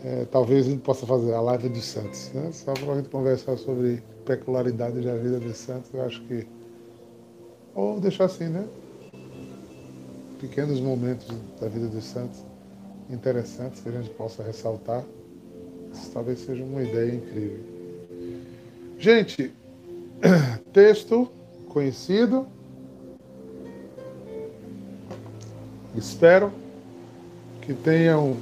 É, 0.06 0.24
talvez 0.30 0.68
a 0.68 0.70
gente 0.70 0.82
possa 0.82 1.04
fazer 1.04 1.34
a 1.34 1.40
live 1.40 1.68
dos 1.68 1.84
santos, 1.84 2.30
né? 2.32 2.48
Só 2.52 2.72
para 2.74 2.92
a 2.92 2.96
gente 2.96 3.08
conversar 3.08 3.56
sobre 3.56 4.00
peculiaridades 4.24 5.04
da 5.04 5.16
vida 5.16 5.40
dos 5.40 5.56
santos, 5.56 5.92
eu 5.92 6.00
acho 6.02 6.22
que 6.26 6.46
Ou 7.74 7.98
deixar 7.98 8.26
assim, 8.26 8.44
né? 8.44 8.64
Pequenos 10.38 10.78
momentos 10.78 11.26
da 11.60 11.66
vida 11.66 11.88
dos 11.88 12.04
santos 12.04 12.38
interessantes 13.10 13.80
que 13.80 13.88
a 13.88 13.92
gente 13.92 14.10
possa 14.10 14.44
ressaltar. 14.44 15.02
Isso 15.92 16.12
talvez 16.12 16.38
seja 16.38 16.62
uma 16.62 16.84
ideia 16.84 17.12
incrível. 17.12 17.64
Gente, 19.00 19.52
texto 20.72 21.28
conhecido. 21.68 22.46
Espero 25.96 26.52
que 27.60 27.74
tenham 27.74 28.36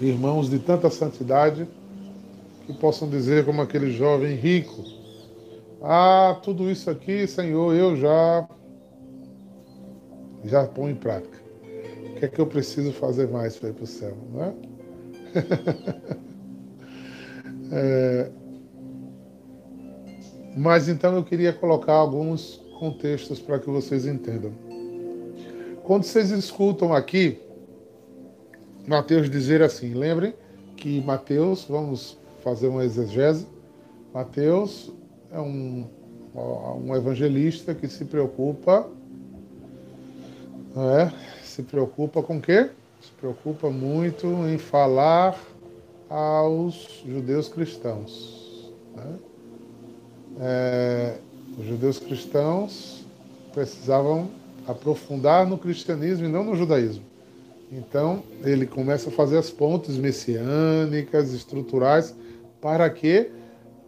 irmãos 0.00 0.48
de 0.48 0.58
tanta 0.58 0.90
santidade 0.90 1.66
que 2.66 2.72
possam 2.74 3.08
dizer 3.08 3.44
como 3.44 3.62
aquele 3.62 3.90
jovem 3.90 4.36
rico: 4.36 4.84
Ah, 5.82 6.38
tudo 6.42 6.70
isso 6.70 6.90
aqui, 6.90 7.26
Senhor, 7.26 7.74
eu 7.74 7.96
já 7.96 8.48
já 10.44 10.66
ponho 10.66 10.90
em 10.90 10.94
prática. 10.94 11.38
O 12.10 12.18
que 12.18 12.24
é 12.24 12.28
que 12.28 12.40
eu 12.40 12.46
preciso 12.46 12.92
fazer 12.92 13.28
mais 13.28 13.56
para 13.56 13.70
ir 13.70 13.72
para 13.72 13.84
o 13.84 13.86
céu, 13.86 14.16
não 14.32 14.44
é? 14.44 14.54
é? 17.72 18.30
Mas 20.56 20.88
então 20.88 21.14
eu 21.14 21.24
queria 21.24 21.52
colocar 21.52 21.92
alguns 21.92 22.60
contextos 22.78 23.40
para 23.40 23.58
que 23.58 23.68
vocês 23.68 24.06
entendam. 24.06 24.52
Quando 25.84 26.04
vocês 26.04 26.30
escutam 26.30 26.92
aqui 26.92 27.40
Mateus 28.88 29.28
dizer 29.28 29.60
assim, 29.60 29.92
lembrem 29.92 30.32
que 30.74 31.02
Mateus, 31.02 31.66
vamos 31.68 32.16
fazer 32.42 32.68
uma 32.68 32.84
exegese, 32.84 33.46
Mateus 34.14 34.90
é 35.30 35.38
um, 35.38 35.86
um 36.34 36.96
evangelista 36.96 37.74
que 37.74 37.86
se 37.86 38.06
preocupa, 38.06 38.88
é, 40.74 41.12
se 41.44 41.62
preocupa 41.62 42.22
com 42.22 42.38
o 42.38 42.40
quê? 42.40 42.70
Se 43.02 43.10
preocupa 43.20 43.68
muito 43.68 44.26
em 44.48 44.56
falar 44.56 45.38
aos 46.08 47.02
judeus 47.06 47.46
cristãos. 47.46 48.72
Né? 48.96 49.18
É, 50.40 51.18
os 51.58 51.66
judeus 51.66 51.98
cristãos 51.98 53.04
precisavam 53.52 54.30
aprofundar 54.66 55.46
no 55.46 55.58
cristianismo 55.58 56.24
e 56.24 56.28
não 56.28 56.42
no 56.42 56.56
judaísmo. 56.56 57.07
Então, 57.70 58.22
ele 58.42 58.66
começa 58.66 59.10
a 59.10 59.12
fazer 59.12 59.36
as 59.36 59.50
pontes 59.50 59.96
messiânicas, 59.96 61.32
estruturais, 61.32 62.14
para 62.60 62.88
que 62.88 63.30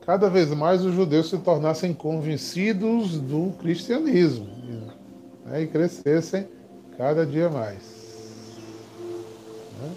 cada 0.04 0.28
vez 0.28 0.50
mais 0.50 0.84
os 0.84 0.94
judeus 0.94 1.30
se 1.30 1.38
tornassem 1.38 1.94
convencidos 1.94 3.18
do 3.18 3.52
cristianismo 3.58 4.46
né, 5.46 5.62
e 5.62 5.66
crescessem 5.66 6.46
cada 6.96 7.24
dia 7.24 7.48
mais. 7.48 8.58
Né? 9.80 9.90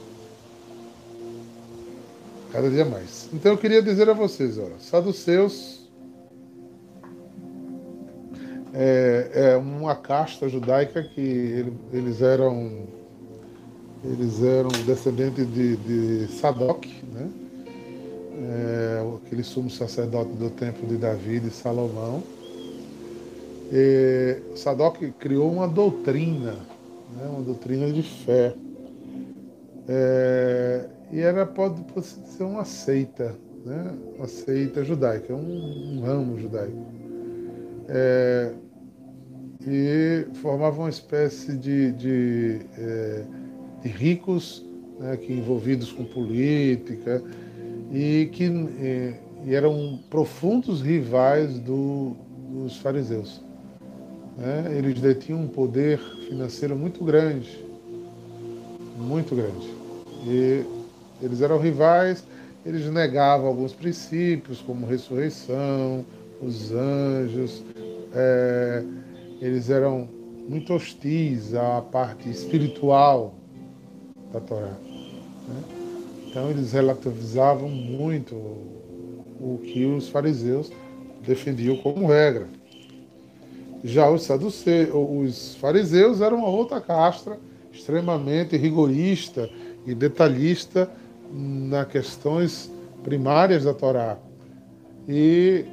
Cada 2.54 2.70
dia 2.70 2.86
mais. 2.86 3.30
Então, 3.34 3.52
eu 3.52 3.58
queria 3.58 3.82
dizer 3.82 4.10
a 4.10 4.14
vocês, 4.14 4.58
olha, 4.58 4.80
saduceus 4.80 5.90
é, 8.74 9.30
é 9.34 9.58
uma 9.58 9.94
casta 9.94 10.48
judaica 10.48 11.04
que 11.04 11.66
eles 11.92 12.22
eram 12.22 13.03
eles 14.04 14.44
eram 14.44 14.70
descendentes 14.86 15.48
de, 15.54 15.78
de 15.78 16.28
Sadoc, 16.34 16.86
né? 17.14 17.30
É, 18.36 19.04
aquele 19.26 19.44
sumo 19.44 19.70
sacerdote 19.70 20.34
do 20.34 20.50
templo 20.50 20.86
de 20.88 20.98
Davi 20.98 21.42
e 21.46 21.50
Salomão. 21.50 22.22
E 23.72 24.38
Sadoc 24.56 24.98
criou 25.20 25.52
uma 25.52 25.68
doutrina, 25.68 26.54
né? 27.16 27.28
uma 27.30 27.42
doutrina 27.42 27.92
de 27.92 28.04
fé. 28.04 28.54
É, 29.88 30.86
e 31.12 31.22
era, 31.22 31.46
pode, 31.46 31.82
pode 31.84 32.06
ser 32.06 32.44
uma 32.44 32.66
seita, 32.66 33.36
né? 33.66 33.94
uma 34.18 34.28
seita 34.28 34.84
judaica, 34.84 35.34
um, 35.34 35.98
um 35.98 36.02
ramo 36.02 36.38
judaico. 36.38 36.86
É, 37.88 38.52
e 39.66 40.26
formava 40.42 40.82
uma 40.82 40.90
espécie 40.90 41.56
de, 41.56 41.92
de 41.94 42.60
é, 42.78 43.24
de 43.84 43.90
ricos 43.90 44.66
né, 45.00 45.18
que 45.18 45.34
envolvidos 45.34 45.92
com 45.92 46.06
política 46.06 47.22
e 47.92 48.30
que 48.32 48.46
e, 48.46 49.14
e 49.46 49.54
eram 49.54 50.00
profundos 50.10 50.82
rivais 50.82 51.60
do, 51.60 52.16
dos 52.50 52.78
fariseus. 52.78 53.42
Né? 54.38 54.78
Eles 54.78 55.00
detinham 55.00 55.42
um 55.42 55.48
poder 55.48 56.00
financeiro 56.28 56.76
muito 56.76 57.04
grande, 57.04 57.64
muito 58.98 59.36
grande. 59.36 59.70
E 60.26 60.64
eles 61.22 61.42
eram 61.42 61.60
rivais, 61.60 62.24
eles 62.66 62.90
negavam 62.90 63.48
alguns 63.48 63.74
princípios, 63.74 64.62
como 64.62 64.86
ressurreição, 64.86 66.06
os 66.42 66.72
anjos, 66.72 67.64
é, 68.14 68.84
eles 69.42 69.70
eram 69.70 70.08
muito 70.48 70.74
hostis 70.74 71.54
à 71.54 71.82
parte 71.82 72.30
espiritual 72.30 73.34
da 74.34 74.40
Torá. 74.40 74.74
Né? 75.48 75.64
Então 76.28 76.50
eles 76.50 76.74
relativizavam 76.74 77.70
muito 77.70 78.36
o 78.36 79.60
que 79.64 79.86
os 79.86 80.10
fariseus 80.10 80.72
defendiam 81.26 81.78
como 81.78 82.08
regra. 82.08 82.48
Já 83.84 84.10
os 84.10 84.24
saduceus, 84.24 84.90
os 84.94 85.56
fariseus 85.56 86.22
eram 86.22 86.38
uma 86.38 86.48
outra 86.48 86.82
castra 86.82 87.38
extremamente 87.72 88.58
rigorista 88.58 89.50
e 89.86 89.94
detalhista 89.94 90.90
nas 91.32 91.88
questões 91.88 92.72
primárias 93.04 93.66
da 93.66 93.74
Torá. 93.74 94.18
E 95.08 95.66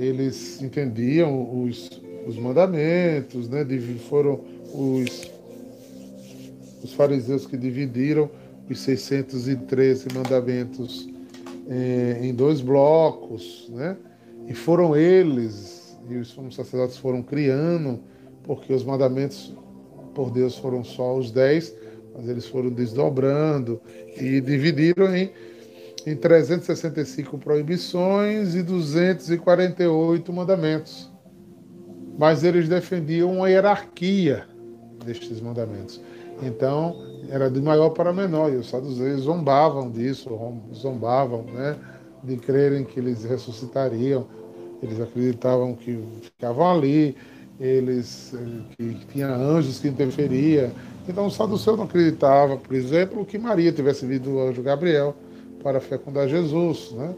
eles 0.00 0.62
entendiam 0.62 1.62
os, 1.62 2.00
os 2.26 2.38
mandamentos, 2.38 3.48
né? 3.48 3.66
foram 4.08 4.40
os 4.72 5.30
os 6.82 6.92
fariseus 6.92 7.46
que 7.46 7.56
dividiram 7.56 8.30
os 8.68 8.80
613 8.80 10.08
mandamentos 10.14 11.08
eh, 11.68 12.20
em 12.22 12.34
dois 12.34 12.60
blocos, 12.60 13.68
né? 13.70 13.96
E 14.46 14.54
foram 14.54 14.96
eles, 14.96 15.98
e 16.08 16.16
os 16.16 16.34
sacerdotes 16.54 16.96
foram 16.96 17.22
criando, 17.22 18.00
porque 18.42 18.72
os 18.72 18.84
mandamentos 18.84 19.54
por 20.14 20.30
Deus 20.30 20.56
foram 20.56 20.82
só 20.82 21.16
os 21.16 21.30
dez, 21.30 21.74
mas 22.14 22.28
eles 22.28 22.46
foram 22.46 22.70
desdobrando 22.70 23.80
e 24.16 24.40
dividiram 24.40 25.14
em, 25.14 25.30
em 26.06 26.16
365 26.16 27.38
proibições 27.38 28.54
e 28.54 28.62
248 28.62 30.32
mandamentos. 30.32 31.12
Mas 32.18 32.42
eles 32.42 32.68
defendiam 32.68 33.30
uma 33.32 33.48
hierarquia 33.48 34.46
destes 35.04 35.40
mandamentos. 35.40 36.00
Então, 36.42 36.96
era 37.30 37.50
de 37.50 37.60
maior 37.60 37.90
para 37.90 38.12
menor, 38.12 38.52
e 38.52 38.56
os 38.56 38.68
saduceus 38.68 39.22
zombavam 39.22 39.90
disso, 39.90 40.30
zombavam 40.72 41.42
né, 41.42 41.76
de 42.22 42.36
crerem 42.36 42.84
que 42.84 43.00
eles 43.00 43.24
ressuscitariam, 43.24 44.26
eles 44.82 45.00
acreditavam 45.00 45.74
que 45.74 46.02
ficavam 46.22 46.70
ali, 46.70 47.16
eles 47.60 48.32
eh, 48.34 48.74
que 48.76 49.06
tinha 49.12 49.28
anjos 49.28 49.80
que 49.80 49.88
interferiam. 49.88 50.70
Então, 51.08 51.26
o 51.26 51.30
saduceu 51.30 51.76
não 51.76 51.84
acreditava, 51.84 52.56
por 52.56 52.74
exemplo, 52.74 53.24
que 53.24 53.38
Maria 53.38 53.72
tivesse 53.72 54.06
vindo 54.06 54.30
o 54.30 54.40
anjo 54.40 54.62
Gabriel 54.62 55.16
para 55.62 55.80
fecundar 55.80 56.28
Jesus. 56.28 56.92
Né? 56.92 57.14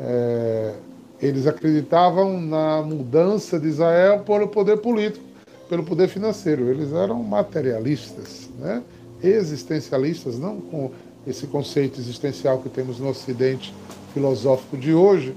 É, 0.00 0.74
eles 1.20 1.46
acreditavam 1.46 2.40
na 2.40 2.80
mudança 2.80 3.58
de 3.58 3.68
Israel 3.68 4.20
por 4.20 4.40
o 4.40 4.48
poder 4.48 4.78
político 4.78 5.27
pelo 5.68 5.84
poder 5.84 6.08
financeiro. 6.08 6.68
Eles 6.68 6.92
eram 6.92 7.22
materialistas, 7.22 8.48
né? 8.58 8.82
existencialistas, 9.22 10.38
não 10.38 10.60
com 10.60 10.90
esse 11.26 11.46
conceito 11.46 12.00
existencial 12.00 12.58
que 12.60 12.68
temos 12.68 12.98
no 12.98 13.08
Ocidente 13.08 13.74
filosófico 14.14 14.76
de 14.76 14.94
hoje, 14.94 15.34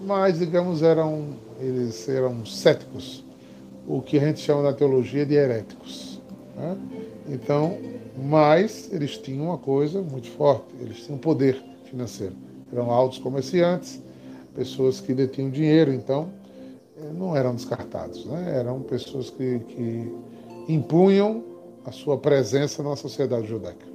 mas, 0.00 0.38
digamos, 0.38 0.82
eram, 0.82 1.36
eles 1.60 2.08
eram 2.08 2.44
céticos, 2.46 3.24
o 3.86 4.00
que 4.00 4.18
a 4.18 4.20
gente 4.20 4.40
chama 4.40 4.62
na 4.62 4.72
teologia 4.72 5.26
de 5.26 5.34
heréticos. 5.34 6.20
Né? 6.56 6.76
Então, 7.28 7.78
mas 8.16 8.88
eles 8.92 9.18
tinham 9.18 9.46
uma 9.46 9.58
coisa 9.58 10.00
muito 10.00 10.30
forte, 10.30 10.66
eles 10.80 11.04
tinham 11.04 11.18
poder 11.18 11.62
financeiro. 11.84 12.34
Eram 12.72 12.90
altos 12.90 13.18
comerciantes, 13.18 14.00
pessoas 14.54 15.00
que 15.00 15.12
detinham 15.12 15.50
dinheiro, 15.50 15.92
então 15.92 16.28
não 17.14 17.36
eram 17.36 17.54
descartados, 17.54 18.24
né? 18.26 18.54
eram 18.56 18.80
pessoas 18.80 19.30
que, 19.30 19.58
que 19.60 20.14
impunham 20.68 21.44
a 21.84 21.92
sua 21.92 22.16
presença 22.16 22.82
na 22.82 22.96
sociedade 22.96 23.46
judaica. 23.46 23.86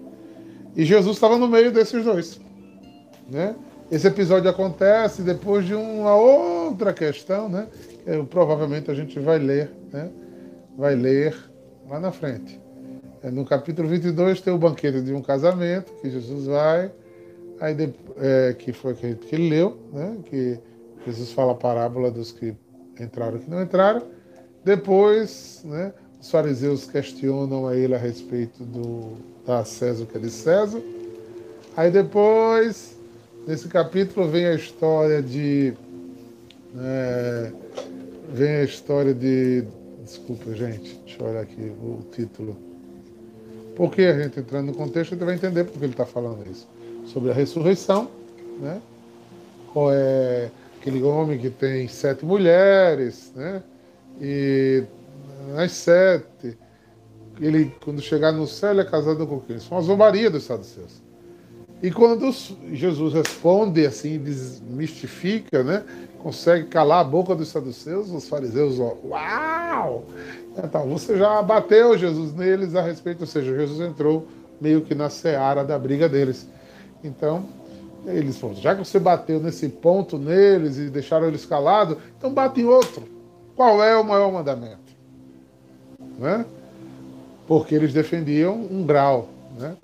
E 0.75 0.85
Jesus 0.85 1.15
estava 1.15 1.37
no 1.37 1.47
meio 1.47 1.71
desses 1.71 2.03
dois. 2.03 2.39
Né? 3.29 3.55
Esse 3.91 4.07
episódio 4.07 4.49
acontece 4.49 5.21
depois 5.21 5.65
de 5.65 5.73
uma 5.73 6.15
outra 6.15 6.93
questão, 6.93 7.49
né? 7.49 7.67
que 8.03 8.23
provavelmente 8.23 8.91
a 8.91 8.93
gente 8.93 9.19
vai 9.19 9.39
ler, 9.39 9.71
né? 9.91 10.09
vai 10.77 10.95
ler 10.95 11.35
lá 11.89 11.99
na 11.99 12.11
frente. 12.11 12.59
É, 13.23 13.31
no 13.31 13.43
capítulo 13.45 13.87
22 13.87 14.41
tem 14.41 14.53
o 14.53 14.57
banquete 14.57 15.01
de 15.01 15.13
um 15.13 15.21
casamento, 15.21 15.91
que 16.01 16.09
Jesus 16.09 16.45
vai, 16.45 16.91
aí 17.59 17.75
é, 18.17 18.53
que 18.57 18.71
foi 18.71 18.93
que 18.93 19.17
ele 19.31 19.49
leu, 19.49 19.77
né? 19.91 20.17
que 20.25 20.59
Jesus 21.05 21.31
fala 21.31 21.53
a 21.53 21.55
parábola 21.55 22.11
dos 22.11 22.31
que 22.31 22.55
entraram 22.99 23.39
que 23.39 23.49
não 23.49 23.61
entraram. 23.61 24.03
Depois, 24.63 25.61
né, 25.63 25.93
os 26.19 26.29
fariseus 26.29 26.85
questionam 26.85 27.67
a 27.67 27.75
ele 27.75 27.95
a 27.95 27.97
respeito 27.97 28.63
do 28.63 29.17
da 29.49 29.65
César 29.65 30.05
que 30.05 30.17
é 30.17 30.19
de 30.19 30.29
César. 30.29 30.81
Aí 31.75 31.89
depois, 31.89 32.95
nesse 33.47 33.67
capítulo, 33.67 34.27
vem 34.27 34.45
a 34.45 34.53
história 34.53 35.23
de. 35.23 35.73
É, 36.77 37.51
vem 38.31 38.49
a 38.57 38.63
história 38.63 39.13
de. 39.13 39.63
Desculpa, 40.03 40.53
gente, 40.53 40.99
deixa 41.05 41.21
eu 41.21 41.27
olhar 41.27 41.41
aqui 41.41 41.71
o 41.81 41.99
título. 42.11 42.55
Porque 43.75 44.01
a 44.03 44.21
gente 44.21 44.39
entrando 44.39 44.67
no 44.67 44.73
contexto, 44.73 45.13
a 45.13 45.15
gente 45.15 45.25
vai 45.25 45.35
entender 45.35 45.63
porque 45.63 45.85
ele 45.85 45.93
está 45.93 46.05
falando 46.05 46.45
isso. 46.51 46.67
Sobre 47.07 47.31
a 47.31 47.33
ressurreição, 47.33 48.09
né? 48.59 48.81
Qual 49.71 49.91
é 49.91 50.49
aquele 50.79 51.03
homem 51.03 51.37
que 51.37 51.49
tem 51.49 51.87
sete 51.87 52.25
mulheres, 52.25 53.31
né? 53.35 53.61
E 54.21 54.83
as 55.57 55.71
sete, 55.71 56.57
ele, 57.39 57.73
quando 57.83 58.01
chegar 58.01 58.31
no 58.31 58.47
céu, 58.47 58.71
ele 58.71 58.81
é 58.81 58.85
casado 58.85 59.25
com 59.27 59.41
é 59.49 59.57
uma 59.71 59.81
zombaria 59.81 60.29
dos 60.29 60.43
saduceus. 60.43 61.01
E 61.81 61.91
quando 61.91 62.29
Jesus 62.73 63.13
responde 63.13 63.85
assim, 63.85 64.17
desmistifica, 64.17 65.63
né? 65.63 65.83
consegue 66.19 66.67
calar 66.67 66.99
a 66.99 67.03
boca 67.03 67.33
dos 67.33 67.47
saduceus, 67.47 68.11
os 68.11 68.27
fariseus, 68.27 68.79
ó, 68.79 68.97
uau! 69.05 70.03
Então, 70.57 70.89
você 70.89 71.17
já 71.17 71.41
bateu 71.41 71.97
Jesus 71.97 72.33
neles 72.35 72.75
a 72.75 72.81
respeito, 72.81 73.21
ou 73.21 73.27
seja, 73.27 73.55
Jesus 73.55 73.79
entrou 73.79 74.27
meio 74.59 74.81
que 74.81 74.93
na 74.93 75.09
seara 75.09 75.63
da 75.63 75.79
briga 75.79 76.09
deles. 76.09 76.47
Então, 77.01 77.45
eles 78.05 78.37
falaram, 78.37 78.61
já 78.61 78.75
que 78.75 78.85
você 78.85 78.99
bateu 78.99 79.39
nesse 79.39 79.67
ponto 79.69 80.17
neles 80.17 80.77
e 80.77 80.89
deixaram 80.89 81.27
eles 81.27 81.45
calados, 81.45 81.97
então 82.17 82.33
bate 82.33 82.61
em 82.61 82.65
outro. 82.65 83.03
Qual 83.55 83.83
é 83.83 83.95
o 83.95 84.03
maior 84.03 84.31
mandamento? 84.31 84.79
Né? 86.17 86.45
Porque 87.47 87.75
eles 87.75 87.93
defendiam 87.93 88.55
um 88.55 88.85
grau, 88.85 89.29
né? 89.57 89.75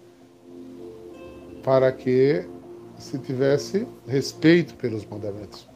para 1.63 1.91
que 1.91 2.45
se 2.97 3.17
tivesse 3.17 3.87
respeito 4.07 4.75
pelos 4.75 5.05
mandamentos. 5.05 5.67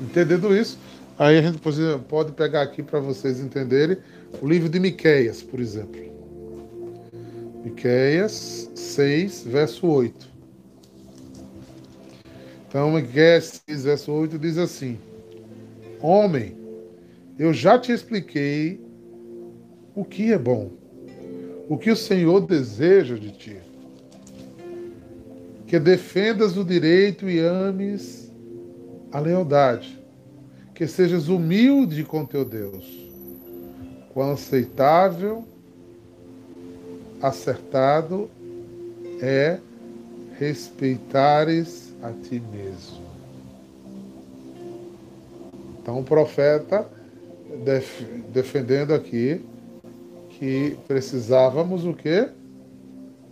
Entendendo 0.00 0.56
isso, 0.56 0.78
aí 1.18 1.38
a 1.38 1.42
gente 1.42 1.58
pode 2.08 2.32
pegar 2.32 2.62
aqui 2.62 2.82
para 2.82 3.00
vocês 3.00 3.40
entenderem 3.40 3.98
o 4.40 4.48
livro 4.48 4.68
de 4.68 4.80
Miqueias, 4.80 5.42
por 5.42 5.60
exemplo. 5.60 6.00
Miqueias 7.62 8.70
6, 8.74 9.44
verso 9.44 9.86
8. 9.86 10.29
Então, 12.70 12.92
Miqueias 12.92 13.60
6, 13.66 13.82
verso 13.82 14.12
8 14.12 14.38
diz 14.38 14.56
assim: 14.56 14.96
Homem, 16.00 16.56
eu 17.36 17.52
já 17.52 17.76
te 17.76 17.90
expliquei 17.90 18.80
o 19.92 20.04
que 20.04 20.32
é 20.32 20.38
bom, 20.38 20.70
o 21.68 21.76
que 21.76 21.90
o 21.90 21.96
Senhor 21.96 22.40
deseja 22.42 23.16
de 23.16 23.32
ti. 23.32 23.56
Que 25.66 25.80
defendas 25.80 26.56
o 26.56 26.64
direito 26.64 27.28
e 27.28 27.40
ames 27.40 28.32
a 29.10 29.18
lealdade, 29.18 30.00
que 30.72 30.86
sejas 30.86 31.26
humilde 31.26 32.04
com 32.04 32.24
teu 32.24 32.44
Deus, 32.44 32.86
quão 34.14 34.30
aceitável, 34.30 35.44
acertado 37.20 38.30
é 39.20 39.58
respeitares 40.38 41.89
a 42.02 42.12
ti 42.12 42.42
mesmo. 42.52 43.00
Então 45.82 46.00
o 46.00 46.04
profeta 46.04 46.86
def 47.64 48.02
defendendo 48.32 48.94
aqui 48.94 49.40
que 50.30 50.76
precisávamos 50.86 51.84
o 51.84 51.92
quê? 51.92 52.28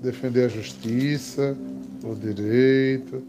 Defender 0.00 0.44
a 0.44 0.48
justiça, 0.48 1.56
o 2.04 2.14
direito. 2.14 3.22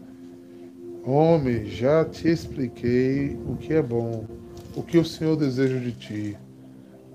Homem, 1.04 1.66
já 1.66 2.04
te 2.04 2.28
expliquei 2.28 3.38
o 3.46 3.56
que 3.56 3.72
é 3.72 3.82
bom, 3.82 4.26
o 4.76 4.82
que 4.82 4.98
o 4.98 5.04
Senhor 5.04 5.36
deseja 5.36 5.78
de 5.78 5.92
ti. 5.92 6.36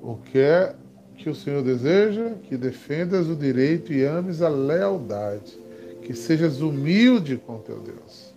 O 0.01 0.15
que 0.15 0.39
é 0.39 0.75
que 1.17 1.29
o 1.29 1.35
Senhor 1.35 1.63
deseja? 1.63 2.31
Que 2.43 2.57
defendas 2.57 3.27
o 3.27 3.35
direito 3.35 3.93
e 3.93 4.03
ames 4.03 4.41
a 4.41 4.49
lealdade. 4.49 5.64
Que 6.05 6.13
sejas 6.13 6.61
humilde 6.61 7.35
com 7.35 7.57
teu 7.57 7.79
Deus. 7.79 8.31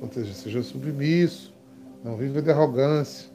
Ou 0.00 0.08
seja, 0.08 0.32
seja 0.32 0.62
submisso, 0.62 1.52
não 2.04 2.16
viva 2.16 2.40
de 2.40 2.48
arrogância. 2.48 3.28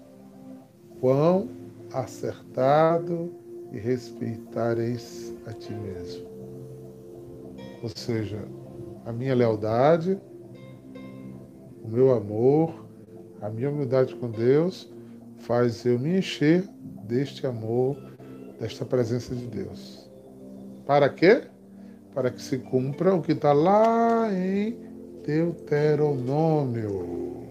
Quão 1.01 1.49
acertado 1.91 3.29
e 3.73 3.77
respeitareis 3.77 5.33
a 5.45 5.51
ti 5.51 5.73
mesmo. 5.73 6.25
Ou 7.83 7.89
seja, 7.93 8.39
a 9.05 9.11
minha 9.11 9.35
lealdade, 9.35 10.17
o 11.83 11.87
meu 11.89 12.13
amor, 12.13 12.85
a 13.41 13.49
minha 13.49 13.69
humildade 13.69 14.15
com 14.15 14.31
Deus 14.31 14.89
faz 15.39 15.85
eu 15.85 15.99
me 15.99 16.19
encher 16.19 16.63
deste 17.03 17.45
amor, 17.45 17.97
desta 18.61 18.85
presença 18.85 19.35
de 19.35 19.45
Deus. 19.45 20.09
Para 20.85 21.09
quê? 21.09 21.43
Para 22.13 22.29
que 22.29 22.41
se 22.41 22.59
cumpra 22.59 23.15
o 23.15 23.21
que 23.21 23.31
está 23.31 23.53
lá 23.53 24.29
em 24.31 24.77
Deuteronômio. 25.25 27.47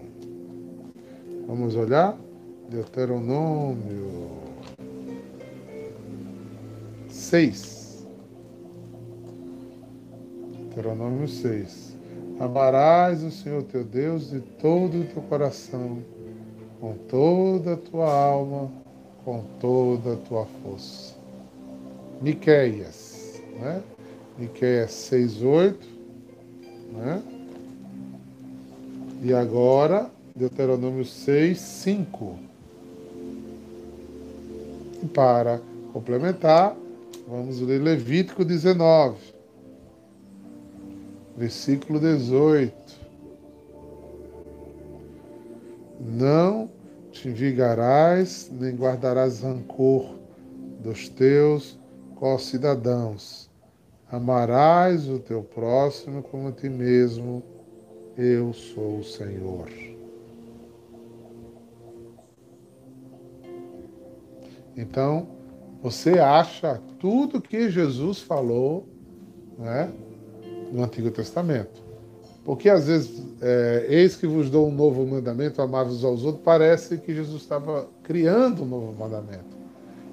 Vamos 1.47 1.75
olhar? 1.75 2.17
Deuteronômio 2.69 4.29
6. 7.09 8.07
Deuteronômio 10.57 11.27
6. 11.27 11.97
Amarás 12.39 13.23
o 13.23 13.31
Senhor 13.31 13.63
teu 13.63 13.83
Deus 13.83 14.31
de 14.31 14.39
todo 14.39 15.01
o 15.01 15.05
teu 15.05 15.21
coração, 15.23 15.99
com 16.79 16.93
toda 17.07 17.73
a 17.73 17.77
tua 17.77 18.11
alma, 18.11 18.71
com 19.23 19.43
toda 19.59 20.13
a 20.13 20.17
tua 20.17 20.45
força. 20.63 21.15
Miqueias, 22.21 23.41
né? 23.59 23.81
Miqueias 24.37 24.91
6, 24.91 25.41
8, 25.43 25.87
né? 26.93 27.21
E 29.21 29.33
agora, 29.33 30.09
Deuteronômio 30.35 31.05
6, 31.05 31.59
5. 31.59 32.39
E 35.01 35.05
para 35.07 35.61
complementar, 35.91 36.75
vamos 37.27 37.59
ler 37.59 37.81
Levítico 37.81 38.43
19 38.43 39.33
versículo 41.35 41.99
18. 41.99 42.73
Não 45.99 46.69
te 47.11 47.29
envigarás, 47.29 48.49
nem 48.51 48.75
guardarás 48.75 49.41
rancor 49.41 50.15
dos 50.79 51.09
teus 51.09 51.77
co-cidadãos. 52.15 53.49
Amarás 54.13 55.09
o 55.09 55.17
teu 55.17 55.41
próximo 55.41 56.21
como 56.21 56.49
a 56.49 56.51
ti 56.51 56.69
mesmo. 56.69 57.41
Eu 58.15 58.53
sou 58.53 58.99
o 58.99 59.03
Senhor. 59.03 59.67
Então, 64.77 65.29
você 65.81 66.19
acha 66.19 66.79
tudo 66.99 67.41
que 67.41 67.71
Jesus 67.71 68.19
falou, 68.19 68.87
né? 69.57 69.91
no 70.71 70.83
Antigo 70.83 71.09
Testamento. 71.09 71.81
Porque 72.45 72.69
às 72.69 72.85
vezes, 72.85 73.25
é, 73.41 73.87
eis 73.89 74.15
que 74.15 74.27
vos 74.27 74.47
dou 74.47 74.67
um 74.67 74.71
novo 74.71 75.03
mandamento, 75.07 75.59
amar-vos 75.59 76.05
aos 76.05 76.23
outros, 76.23 76.43
parece 76.43 76.99
que 76.99 77.15
Jesus 77.15 77.41
estava 77.41 77.89
criando 78.03 78.61
um 78.61 78.67
novo 78.67 78.93
mandamento. 78.93 79.57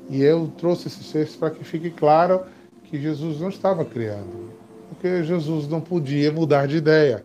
E 0.08 0.22
eu 0.22 0.50
trouxe 0.56 0.88
esses 0.88 1.12
textos 1.12 1.36
para 1.36 1.50
que 1.50 1.62
fique 1.62 1.90
claro 1.90 2.46
que 2.90 3.00
Jesus 3.00 3.40
não 3.40 3.48
estava 3.48 3.84
criando. 3.84 4.50
Porque 4.88 5.22
Jesus 5.22 5.68
não 5.68 5.80
podia 5.80 6.32
mudar 6.32 6.66
de 6.66 6.76
ideia. 6.76 7.24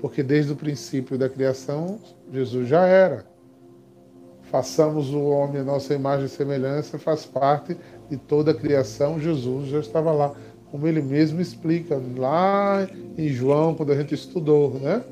Porque 0.00 0.22
desde 0.22 0.52
o 0.52 0.56
princípio 0.56 1.18
da 1.18 1.28
criação, 1.28 1.98
Jesus 2.32 2.68
já 2.68 2.86
era. 2.86 3.26
Façamos 4.44 5.12
o 5.12 5.20
homem 5.24 5.60
a 5.60 5.64
nossa 5.64 5.92
imagem 5.92 6.26
e 6.26 6.28
semelhança, 6.28 6.98
faz 6.98 7.26
parte 7.26 7.76
de 8.08 8.16
toda 8.16 8.52
a 8.52 8.54
criação, 8.54 9.20
Jesus 9.20 9.68
já 9.68 9.80
estava 9.80 10.12
lá 10.12 10.34
como 10.70 10.86
ele 10.86 11.02
mesmo 11.02 11.40
explica 11.40 12.00
lá 12.16 12.86
em 13.16 13.28
João, 13.28 13.74
quando 13.74 13.92
a 13.92 13.96
gente 13.96 14.14
estudou, 14.14 14.74
né? 14.74 15.02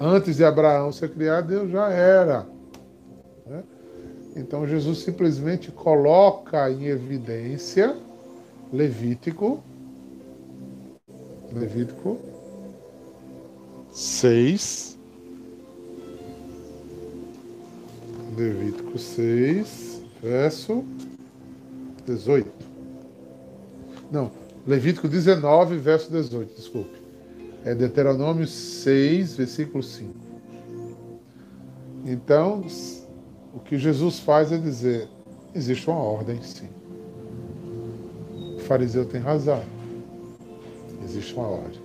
Antes 0.00 0.36
de 0.36 0.44
Abraão 0.44 0.92
ser 0.92 1.10
criado, 1.10 1.48
Deus 1.48 1.70
já 1.70 1.90
era. 1.90 2.46
Né? 3.46 3.62
Então 4.36 4.66
Jesus 4.66 4.98
simplesmente 4.98 5.70
coloca 5.70 6.70
em 6.70 6.86
evidência 6.86 7.96
Levítico, 8.72 9.62
Levítico 11.52 12.18
6, 13.92 14.98
Levítico 18.34 18.98
6, 18.98 20.02
verso 20.22 20.84
18. 22.06 22.50
Não, 24.10 24.30
Levítico 24.66 25.06
19, 25.06 25.76
verso 25.76 26.10
18, 26.10 26.54
desculpe. 26.54 27.02
É 27.66 27.74
Deuteronômio 27.74 28.46
6, 28.46 29.36
versículo 29.36 29.82
5. 29.82 30.14
Então, 32.06 32.64
o 33.52 33.60
que 33.60 33.76
Jesus 33.76 34.18
faz 34.18 34.50
é 34.50 34.56
dizer: 34.56 35.10
existe 35.54 35.90
uma 35.90 36.00
ordem, 36.00 36.42
sim. 36.42 36.81
Fariseu 38.72 39.04
tem 39.04 39.20
razão. 39.20 39.62
Existe 41.04 41.34
uma 41.34 41.46
ordem. 41.46 41.78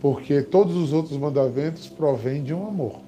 Porque 0.00 0.40
todos 0.40 0.74
os 0.74 0.94
outros 0.94 1.18
mandamentos 1.18 1.86
provêm 1.86 2.42
de 2.42 2.54
um 2.54 2.66
amor. 2.66 2.98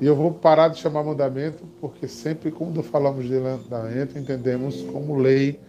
E 0.00 0.04
eu 0.04 0.16
vou 0.16 0.32
parar 0.32 0.66
de 0.66 0.80
chamar 0.80 1.04
mandamento, 1.04 1.62
porque 1.80 2.08
sempre 2.08 2.50
quando 2.50 2.82
falamos 2.82 3.24
de 3.24 3.38
mandamento, 3.38 4.18
entendemos 4.18 4.82
como 4.82 5.16
lei. 5.16 5.60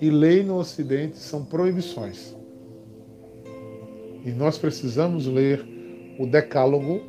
E 0.00 0.10
lei 0.10 0.42
no 0.42 0.56
Ocidente 0.56 1.16
são 1.18 1.44
proibições. 1.44 2.34
E 4.24 4.32
nós 4.32 4.58
precisamos 4.58 5.26
ler 5.26 5.64
o 6.18 6.26
Decálogo 6.26 7.02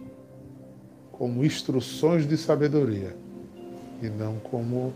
como 1.11 1.43
instruções 1.43 2.27
de 2.27 2.37
sabedoria 2.37 3.15
e 3.99 4.09
não 4.09 4.35
como, 4.35 4.93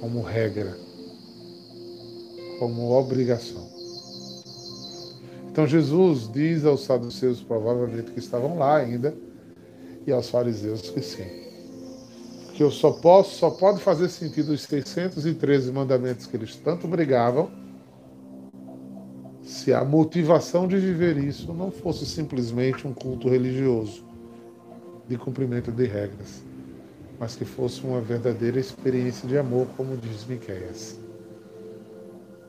como 0.00 0.22
regra, 0.22 0.76
como 2.58 2.90
obrigação. 2.92 3.68
Então 5.50 5.66
Jesus 5.66 6.30
diz 6.32 6.64
aos 6.64 6.84
saduceus, 6.84 7.42
provavelmente 7.42 8.12
que 8.12 8.18
estavam 8.18 8.56
lá 8.58 8.76
ainda, 8.76 9.14
e 10.06 10.12
aos 10.12 10.30
fariseus 10.30 10.90
que 10.90 11.02
sim. 11.02 11.26
Que 12.54 12.62
eu 12.62 12.70
só 12.70 12.92
posso, 12.92 13.36
só 13.36 13.50
pode 13.50 13.80
fazer 13.80 14.08
sentido 14.08 14.52
os 14.52 14.62
613 14.62 15.72
mandamentos 15.72 16.26
que 16.26 16.36
eles 16.36 16.56
tanto 16.56 16.86
brigavam, 16.88 17.50
se 19.42 19.74
a 19.74 19.84
motivação 19.84 20.68
de 20.68 20.76
viver 20.76 21.18
isso 21.18 21.52
não 21.52 21.70
fosse 21.70 22.06
simplesmente 22.06 22.86
um 22.86 22.94
culto 22.94 23.28
religioso 23.28 24.04
de 25.08 25.18
cumprimento 25.18 25.72
de 25.72 25.86
regras, 25.86 26.44
mas 27.20 27.36
que 27.36 27.44
fosse 27.44 27.84
uma 27.84 28.00
verdadeira 28.00 28.58
experiência 28.58 29.28
de 29.28 29.36
amor, 29.36 29.66
como 29.76 29.94
diz 29.94 30.24
Miqueias. 30.24 30.98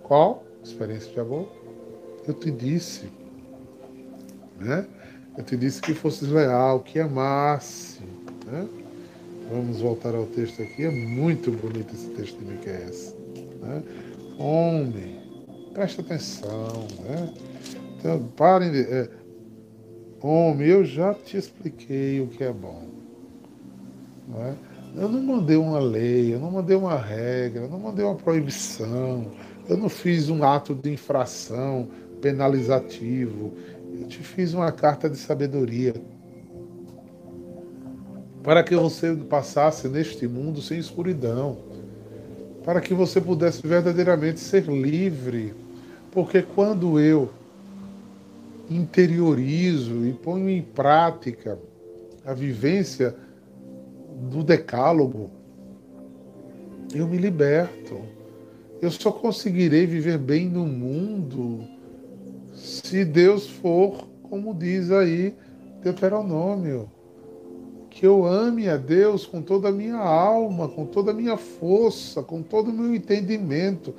Qual 0.02 0.46
experiência 0.64 1.12
de 1.12 1.20
amor? 1.20 1.52
Eu 2.26 2.34
te 2.34 2.50
disse, 2.50 3.12
né? 4.58 4.88
Eu 5.38 5.44
te 5.44 5.58
disse 5.58 5.82
que 5.82 5.94
fosses 5.94 6.30
leal, 6.30 6.80
que 6.80 7.00
amasse. 7.00 8.00
Né? 8.46 8.68
Vamos 9.50 9.82
voltar 9.82 10.16
ao 10.16 10.26
texto 10.28 10.62
aqui. 10.62 10.86
É 10.86 10.92
muito 10.92 11.52
bonito 11.52 11.94
esse 11.94 12.08
texto 12.12 12.38
de 12.40 12.46
Miqueias. 12.46 13.14
Né? 13.62 13.84
Homem, 14.38 15.20
preste 15.74 16.00
atenção. 16.00 16.88
Né? 17.02 17.34
Então, 17.98 18.26
parem 18.38 18.72
de. 18.72 18.82
É, 18.82 19.10
homem, 20.22 20.68
eu 20.68 20.86
já 20.86 21.14
te 21.14 21.36
expliquei 21.36 22.22
o 22.22 22.28
que 22.28 22.44
é 22.44 22.54
bom. 22.54 22.91
Não 24.32 24.44
é? 24.44 24.56
Eu 24.96 25.08
não 25.08 25.22
mandei 25.22 25.56
uma 25.56 25.80
lei, 25.80 26.34
eu 26.34 26.40
não 26.40 26.52
mandei 26.52 26.76
uma 26.76 26.98
regra, 26.98 27.64
eu 27.64 27.70
não 27.70 27.80
mandei 27.80 28.04
uma 28.04 28.16
proibição, 28.16 29.28
eu 29.70 29.78
não 29.78 29.88
fiz 29.88 30.30
um 30.30 30.44
ato 30.44 30.76
de 30.76 30.92
infração 30.92 31.88
penalizativo, 32.22 33.54
eu 34.00 34.08
te 34.08 34.20
fiz 34.20 34.54
uma 34.54 34.72
carta 34.72 35.10
de 35.10 35.18
sabedoria 35.18 35.94
para 38.44 38.64
que 38.64 38.76
você 38.76 39.16
passasse 39.16 39.88
neste 39.88 40.28
mundo 40.28 40.62
sem 40.62 40.78
escuridão, 40.80 41.58
para 42.64 42.82
que 42.82 42.94
você 42.94 43.22
pudesse 43.22 43.66
verdadeiramente 43.66 44.40
ser 44.40 44.66
livre. 44.66 45.54
Porque 46.12 46.42
quando 46.42 47.00
eu 47.00 47.30
interiorizo 48.70 50.06
e 50.06 50.14
ponho 50.14 50.50
em 50.50 50.62
prática 50.62 51.58
a 52.26 52.34
vivência 52.34 53.16
do 54.30 54.44
decálogo, 54.44 55.32
eu 56.94 57.08
me 57.08 57.18
liberto. 57.18 58.00
Eu 58.82 58.92
só 58.92 59.12
conseguirei 59.12 59.86
viver 59.86 60.18
bem 60.18 60.50
no 60.50 60.66
mundo 60.66 61.64
se 62.54 63.04
Deus 63.06 63.48
for, 63.48 64.08
como 64.24 64.54
diz 64.54 64.92
aí 64.92 65.34
Deuteronômio, 65.84 66.90
que 67.90 68.06
eu 68.06 68.26
ame 68.26 68.70
a 68.70 68.78
Deus 68.78 69.26
com 69.26 69.42
toda 69.42 69.70
a 69.70 69.72
minha 69.72 69.98
alma, 69.98 70.68
com 70.68 70.86
toda 70.86 71.12
a 71.12 71.14
minha 71.14 71.38
força, 71.38 72.22
com 72.22 72.42
todo 72.42 72.70
o 72.70 72.74
meu 72.74 72.96
entendimento. 72.96 73.94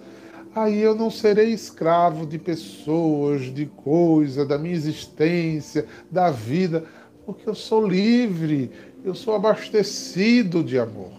Aí 0.54 0.80
eu 0.80 0.94
não 0.94 1.10
serei 1.10 1.52
escravo 1.52 2.26
de 2.26 2.38
pessoas, 2.38 3.42
de 3.42 3.66
coisa, 3.66 4.44
da 4.44 4.58
minha 4.58 4.74
existência, 4.74 5.86
da 6.10 6.30
vida, 6.30 6.84
porque 7.24 7.48
eu 7.48 7.54
sou 7.54 7.86
livre, 7.86 8.70
eu 9.04 9.14
sou 9.14 9.34
abastecido 9.34 10.62
de 10.62 10.78
amor. 10.78 11.12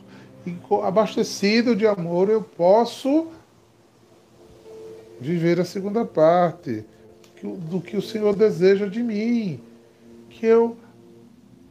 E 0.45 0.55
abastecido 0.83 1.75
de 1.75 1.87
amor 1.87 2.29
eu 2.29 2.41
posso 2.41 3.27
viver 5.19 5.59
a 5.59 5.65
segunda 5.65 6.03
parte 6.05 6.83
do 7.43 7.81
que 7.81 7.97
o 7.97 8.01
Senhor 8.01 8.35
deseja 8.35 8.87
de 8.87 9.03
mim, 9.03 9.59
que 10.29 10.45
eu 10.45 10.77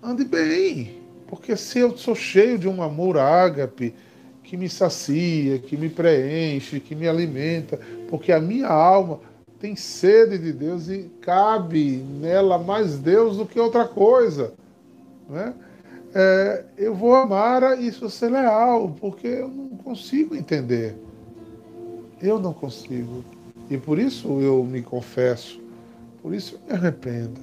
ande 0.02 0.24
bem, 0.24 1.00
porque 1.26 1.56
se 1.56 1.78
eu 1.78 1.96
sou 1.96 2.14
cheio 2.14 2.58
de 2.58 2.68
um 2.68 2.82
amor 2.82 3.16
ágape, 3.16 3.94
que 4.42 4.56
me 4.56 4.68
sacia, 4.68 5.58
que 5.58 5.78
me 5.78 5.88
preenche, 5.88 6.78
que 6.78 6.94
me 6.94 7.08
alimenta, 7.08 7.80
porque 8.08 8.32
a 8.32 8.40
minha 8.40 8.68
alma 8.68 9.20
tem 9.58 9.76
sede 9.76 10.36
de 10.36 10.52
Deus 10.52 10.88
e 10.88 11.10
cabe 11.22 12.04
nela 12.20 12.58
mais 12.58 12.98
Deus 12.98 13.38
do 13.38 13.46
que 13.46 13.58
outra 13.58 13.86
coisa. 13.86 14.52
Né? 15.26 15.54
É, 16.14 16.64
eu 16.76 16.94
vou 16.94 17.14
amar 17.14 17.80
e 17.80 17.86
isso 17.86 18.08
ser 18.10 18.30
leal, 18.30 18.94
porque 19.00 19.26
eu 19.26 19.48
não 19.48 19.68
consigo 19.78 20.34
entender. 20.36 20.94
Eu 22.20 22.38
não 22.38 22.52
consigo. 22.52 23.24
E 23.70 23.76
por 23.78 23.98
isso 23.98 24.40
eu 24.40 24.62
me 24.64 24.82
confesso 24.82 25.62
por 26.22 26.32
isso 26.32 26.58
me 26.66 26.74
arrependa. 26.74 27.40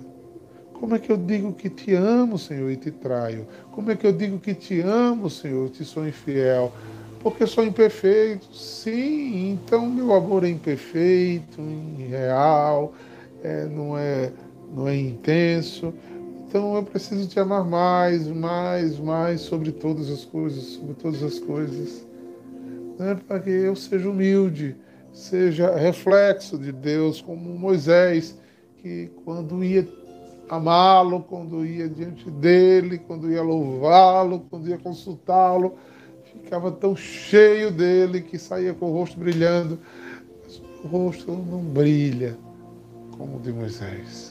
Como 0.73 0.95
é 0.95 0.99
que 0.99 1.11
eu 1.11 1.17
digo 1.17 1.51
que 1.51 1.69
te 1.69 1.93
amo, 1.93 2.39
Senhor, 2.39 2.71
e 2.71 2.77
te 2.77 2.89
traio? 2.89 3.45
Como 3.73 3.91
é 3.91 3.95
que 3.95 4.07
eu 4.07 4.13
digo 4.13 4.39
que 4.39 4.53
te 4.53 4.79
amo, 4.79 5.29
Senhor, 5.29 5.67
e 5.67 5.69
te 5.71 5.83
sou 5.83 6.07
infiel? 6.07 6.71
Porque 7.19 7.45
sou 7.45 7.65
imperfeito. 7.65 8.47
Sim, 8.55 9.51
então 9.51 9.85
meu 9.89 10.13
amor 10.13 10.45
é 10.45 10.49
imperfeito, 10.49 11.61
irreal, 11.99 12.93
é, 13.43 13.65
não, 13.65 13.97
é, 13.97 14.31
não 14.73 14.87
é 14.87 14.95
intenso. 14.95 15.93
Então 16.49 16.75
eu 16.75 16.81
preciso 16.81 17.27
te 17.27 17.39
amar 17.39 17.63
mais, 17.63 18.27
mais, 18.27 18.97
mais 18.97 19.41
sobre 19.41 19.71
todas 19.71 20.09
as 20.09 20.25
coisas, 20.25 20.63
sobre 20.63 20.95
todas 20.95 21.21
as 21.21 21.37
coisas. 21.37 22.03
Né? 22.97 23.19
Para 23.27 23.39
que 23.39 23.51
eu 23.51 23.75
seja 23.75 24.09
humilde, 24.09 24.75
seja 25.13 25.75
reflexo 25.75 26.57
de 26.57 26.71
Deus, 26.71 27.21
como 27.21 27.55
Moisés 27.55 28.35
que 28.77 29.11
quando 29.23 29.63
ia 29.63 29.87
amá-lo, 30.49 31.21
quando 31.21 31.63
ia 31.63 31.87
diante 31.87 32.31
dele, 32.31 32.97
quando 32.97 33.31
ia 33.31 33.43
louvá-lo, 33.43 34.39
quando 34.49 34.67
ia 34.67 34.79
consultá-lo, 34.79 35.75
ficava 36.33 36.71
tão 36.71 36.95
cheio 36.95 37.69
dele 37.69 38.21
que 38.21 38.39
saía 38.39 38.73
com 38.73 38.89
o 38.89 38.93
rosto 38.93 39.19
brilhando. 39.19 39.77
Mas 40.43 40.59
o 40.83 40.87
rosto 40.87 41.31
não 41.31 41.61
brilha 41.61 42.35
como 43.15 43.37
o 43.37 43.39
de 43.39 43.53
Moisés. 43.53 44.28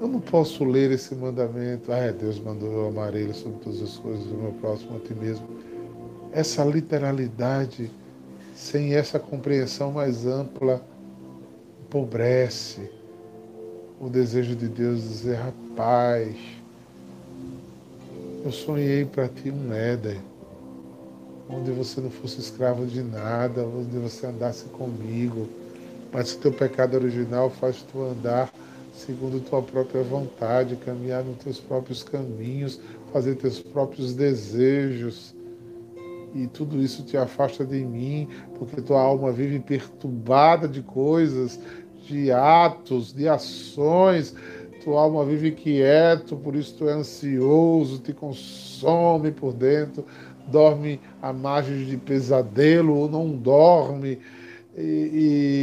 Eu 0.00 0.06
não 0.06 0.20
posso 0.20 0.64
ler 0.64 0.90
esse 0.92 1.14
mandamento. 1.14 1.92
Ah, 1.92 2.10
Deus 2.12 2.38
mandou 2.38 2.70
eu 2.70 2.88
amar 2.88 3.14
ele 3.14 3.34
sobre 3.34 3.58
todas 3.60 3.82
as 3.82 3.96
coisas, 3.96 4.26
o 4.26 4.34
meu 4.34 4.52
próximo 4.52 4.96
a 4.96 5.00
ti 5.00 5.14
mesmo. 5.14 5.46
Essa 6.32 6.64
literalidade 6.64 7.90
sem 8.58 8.94
essa 8.94 9.20
compreensão 9.20 9.92
mais 9.92 10.26
ampla, 10.26 10.82
empobrece 11.80 12.90
o 14.00 14.08
desejo 14.08 14.56
de 14.56 14.66
Deus 14.66 15.00
dizer, 15.00 15.36
rapaz, 15.36 16.36
eu 18.44 18.50
sonhei 18.50 19.04
para 19.04 19.28
ti 19.28 19.50
um 19.50 19.72
Éden, 19.72 20.20
onde 21.48 21.70
você 21.70 22.00
não 22.00 22.10
fosse 22.10 22.40
escravo 22.40 22.84
de 22.84 23.00
nada, 23.00 23.64
onde 23.64 23.96
você 23.96 24.26
andasse 24.26 24.64
comigo, 24.66 25.48
mas 26.12 26.34
o 26.34 26.38
teu 26.38 26.52
pecado 26.52 26.94
original 26.94 27.50
faz 27.50 27.82
tu 27.82 28.02
andar 28.02 28.52
segundo 28.98 29.40
tua 29.40 29.62
própria 29.62 30.02
vontade, 30.02 30.76
caminhar 30.76 31.22
nos 31.22 31.38
teus 31.38 31.60
próprios 31.60 32.02
caminhos, 32.02 32.80
fazer 33.12 33.36
teus 33.36 33.60
próprios 33.60 34.14
desejos. 34.14 35.34
E 36.34 36.46
tudo 36.48 36.82
isso 36.82 37.04
te 37.04 37.16
afasta 37.16 37.64
de 37.64 37.84
mim, 37.84 38.28
porque 38.58 38.82
tua 38.82 39.00
alma 39.00 39.32
vive 39.32 39.60
perturbada 39.60 40.68
de 40.68 40.82
coisas, 40.82 41.58
de 42.06 42.30
atos, 42.32 43.12
de 43.12 43.28
ações. 43.28 44.34
Tua 44.82 45.02
alma 45.02 45.24
vive 45.24 45.52
quieto, 45.52 46.36
por 46.36 46.54
isso 46.54 46.74
tu 46.76 46.88
é 46.88 46.92
ansioso, 46.92 48.00
te 48.00 48.12
consome 48.12 49.30
por 49.30 49.52
dentro, 49.52 50.04
dorme 50.48 51.00
à 51.22 51.32
margem 51.32 51.84
de 51.84 51.96
pesadelo 51.96 52.94
ou 52.94 53.08
não 53.08 53.30
dorme 53.30 54.18
e, 54.76 54.80
e 54.82 55.57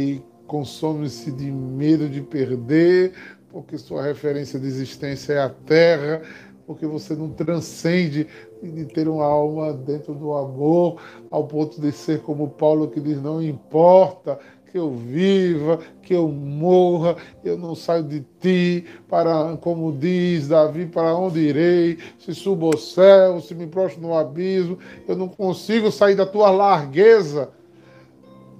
consome-se 0.46 1.30
de 1.30 1.50
medo 1.50 2.08
de 2.08 2.20
perder, 2.20 3.12
porque 3.50 3.78
sua 3.78 4.02
referência 4.02 4.58
de 4.58 4.66
existência 4.66 5.34
é 5.34 5.40
a 5.40 5.48
terra, 5.48 6.22
porque 6.66 6.86
você 6.86 7.14
não 7.14 7.30
transcende 7.30 8.26
de 8.62 8.84
ter 8.86 9.08
uma 9.08 9.24
alma 9.24 9.72
dentro 9.72 10.14
do 10.14 10.34
amor, 10.34 11.00
ao 11.30 11.46
ponto 11.46 11.80
de 11.80 11.92
ser 11.92 12.20
como 12.20 12.50
Paulo 12.50 12.88
que 12.88 13.00
diz: 13.00 13.22
não 13.22 13.42
importa 13.42 14.38
que 14.70 14.78
eu 14.78 14.90
viva, 14.92 15.78
que 16.02 16.14
eu 16.14 16.28
morra, 16.28 17.16
eu 17.44 17.56
não 17.56 17.74
saio 17.74 18.02
de 18.02 18.24
ti, 18.40 18.84
para, 19.08 19.56
como 19.58 19.92
diz 19.92 20.48
Davi, 20.48 20.86
para 20.86 21.14
onde 21.14 21.40
irei? 21.40 21.98
Se 22.18 22.34
subo 22.34 22.66
ao 22.66 22.76
céu, 22.76 23.40
se 23.40 23.54
me 23.54 23.66
prostro 23.66 24.02
no 24.02 24.14
abismo, 24.14 24.78
eu 25.08 25.16
não 25.16 25.28
consigo 25.28 25.90
sair 25.90 26.14
da 26.14 26.26
tua 26.26 26.50
largueza. 26.50 27.50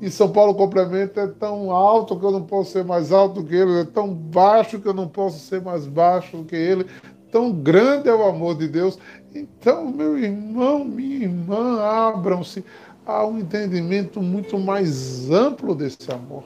E 0.01 0.11
São 0.11 0.30
Paulo 0.30 0.55
complementa, 0.55 1.22
é 1.22 1.26
tão 1.26 1.70
alto 1.70 2.18
que 2.18 2.24
eu 2.24 2.30
não 2.30 2.42
posso 2.42 2.72
ser 2.72 2.84
mais 2.84 3.12
alto 3.12 3.42
que 3.42 3.55
ele, 3.55 3.80
é 3.80 3.84
tão 3.84 4.12
baixo 4.12 4.78
que 4.78 4.86
eu 4.86 4.92
não 4.92 5.09
posso 5.09 5.38
ser 5.38 5.62
mais 5.62 5.86
baixo 5.86 6.44
que 6.44 6.55
ele, 6.55 6.86
tão 7.32 7.51
grande 7.51 8.09
é 8.09 8.14
o 8.14 8.24
amor 8.24 8.57
de 8.57 8.68
Deus. 8.68 8.99
Então, 9.34 9.90
meu 9.90 10.18
irmão, 10.18 10.84
minha 10.84 11.24
irmã, 11.24 11.80
abram-se 11.80 12.62
a 13.07 13.24
um 13.24 13.38
entendimento 13.38 14.20
muito 14.20 14.59
mais 14.59 15.30
amplo 15.30 15.74
desse 15.74 16.11
amor. 16.12 16.44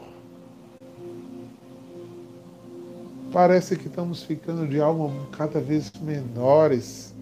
Parece 3.32 3.76
que 3.76 3.86
estamos 3.86 4.22
ficando 4.22 4.66
de 4.66 4.80
alma 4.80 5.12
cada 5.32 5.60
vez 5.60 5.90
menores 6.00 7.14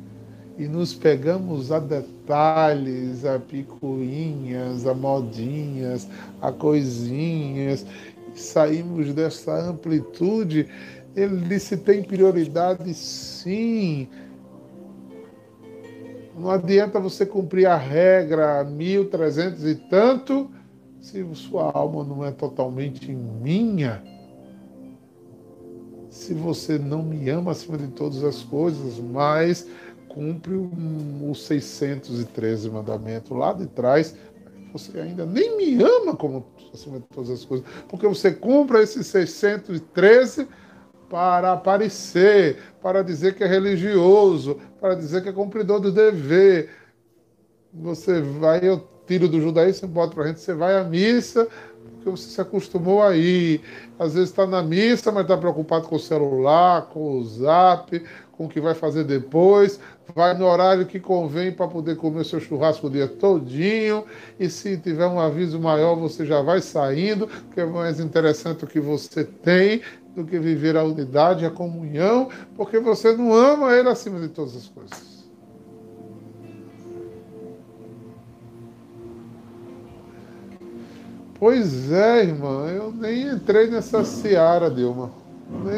e 0.59 0.67
nos 0.67 0.93
pegamos 0.93 1.71
a 1.71 1.79
detalhes, 1.79 3.25
a 3.25 3.39
picuinhas, 3.39 4.87
a 4.87 4.93
modinhas, 4.93 6.09
a 6.43 6.51
coisinhas, 6.51 7.87
e 8.35 8.39
saímos 8.39 9.15
dessa 9.15 9.55
amplitude. 9.55 10.69
Ele 11.15 11.37
disse: 11.49 11.77
tem 11.77 12.03
prioridade 12.03 12.93
sim. 12.93 14.09
Não 16.37 16.51
adianta 16.51 17.01
você 17.01 17.25
cumprir 17.25 17.67
a 17.67 17.77
regra 17.77 18.65
1300 18.65 19.65
e 19.65 19.75
tanto 19.75 20.51
se 21.01 21.25
sua 21.35 21.71
alma 21.73 22.05
não 22.05 22.25
é 22.25 22.33
totalmente 22.33 23.13
minha. 23.13 24.03
Se 26.11 26.35
você 26.35 26.79
não 26.79 27.03
me 27.03 27.29
ama 27.29 27.53
acima 27.53 27.79
de 27.79 27.89
todas 27.89 28.25
as 28.25 28.43
coisas, 28.43 28.99
mas 28.99 29.67
cumpre 30.09 30.55
o 30.55 31.35
613 31.35 32.71
mandamento 32.71 33.35
lá 33.35 33.53
de 33.53 33.67
trás, 33.67 34.15
você 34.73 34.99
ainda 35.01 35.25
nem 35.25 35.57
me 35.57 35.83
ama 35.83 36.15
como 36.15 36.47
acima 36.73 36.99
de 36.99 37.07
todas 37.07 37.31
as 37.31 37.45
coisas, 37.45 37.67
porque 37.89 38.07
você 38.07 38.33
cumpre 38.33 38.83
esses 38.83 39.07
613 39.07 40.47
para 41.09 41.53
aparecer, 41.53 42.59
para 42.83 43.03
dizer 43.03 43.35
que 43.35 43.43
é 43.43 43.47
religioso, 43.47 44.59
para 44.81 44.95
dizer 44.95 45.23
que 45.23 45.29
é 45.31 45.33
cumpridor 45.33 45.81
do 45.81 45.91
dever. 45.91 46.71
Você 47.73 48.21
vai, 48.21 48.61
eu 48.63 48.87
tiro 49.07 49.27
do 49.27 49.41
judaísmo, 49.41 49.89
bota 49.89 50.15
para 50.15 50.25
a 50.25 50.27
gente, 50.29 50.41
você 50.41 50.53
vai 50.53 50.77
à 50.77 50.85
missa, 50.85 51.49
porque 51.95 52.11
você 52.11 52.29
se 52.29 52.41
acostumou 52.41 53.03
aí. 53.03 53.61
Às 53.99 54.15
vezes 54.15 54.31
está 54.31 54.47
na 54.47 54.63
missa, 54.63 55.11
mas 55.11 55.23
está 55.23 55.37
preocupado 55.37 55.89
com 55.89 55.97
o 55.97 56.01
celular, 56.01 56.89
com 56.91 57.19
o 57.19 57.25
zap, 57.25 58.03
com 58.39 58.45
o 58.45 58.49
que 58.49 58.61
vai 58.61 58.73
fazer 58.73 59.03
depois, 59.03 59.81
vai 60.15 60.33
no 60.39 60.47
horário 60.47 60.87
que 60.87 61.01
convém 61.01 61.51
para 61.51 61.67
poder 61.67 61.97
comer 61.97 62.25
seu 62.25 62.39
churrasco 62.39 62.87
o 62.87 62.91
dia 62.91 63.09
todinho, 63.09 64.05
e 64.39 64.49
se 64.49 64.77
tiver 64.77 65.09
um 65.09 65.19
aviso 65.19 65.59
maior, 65.59 65.97
você 65.97 66.25
já 66.25 66.41
vai 66.41 66.61
saindo, 66.61 67.29
que 67.53 67.61
é 67.61 67.67
mais 67.67 67.99
interessante 67.99 68.65
o 68.65 68.69
que 68.69 68.79
você 68.79 69.25
tem 69.25 69.83
do 70.15 70.25
que 70.25 70.39
viver 70.39 70.77
a 70.77 70.85
unidade, 70.85 71.45
a 71.45 71.51
comunhão, 71.51 72.29
porque 72.57 72.79
você 72.79 73.17
não 73.17 73.35
ama 73.35 73.75
ele 73.75 73.89
acima 73.89 74.21
de 74.21 74.29
todas 74.29 74.55
as 74.55 74.69
coisas. 74.69 75.19
Pois 81.41 81.91
é, 81.91 82.23
irmã, 82.23 82.69
eu 82.69 82.93
nem 82.93 83.29
entrei 83.29 83.69
nessa 83.69 84.05
seara, 84.05 84.71
Dilma. 84.71 85.11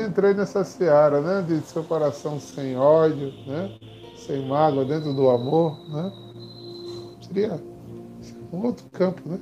Entrei 0.07 0.35
nessa 0.35 0.65
seara, 0.65 1.21
né? 1.21 1.43
De 1.43 1.61
seu 1.67 1.85
coração 1.85 2.41
sem 2.41 2.77
ódio, 2.77 3.33
né? 3.47 3.79
Sem 4.17 4.47
mágoa, 4.47 4.85
dentro 4.85 5.15
do 5.15 5.31
amor, 5.31 5.79
né? 5.89 6.13
Seria 7.23 7.61
um 8.53 8.67
outro 8.67 8.89
campo, 8.91 9.23
né? 9.29 9.39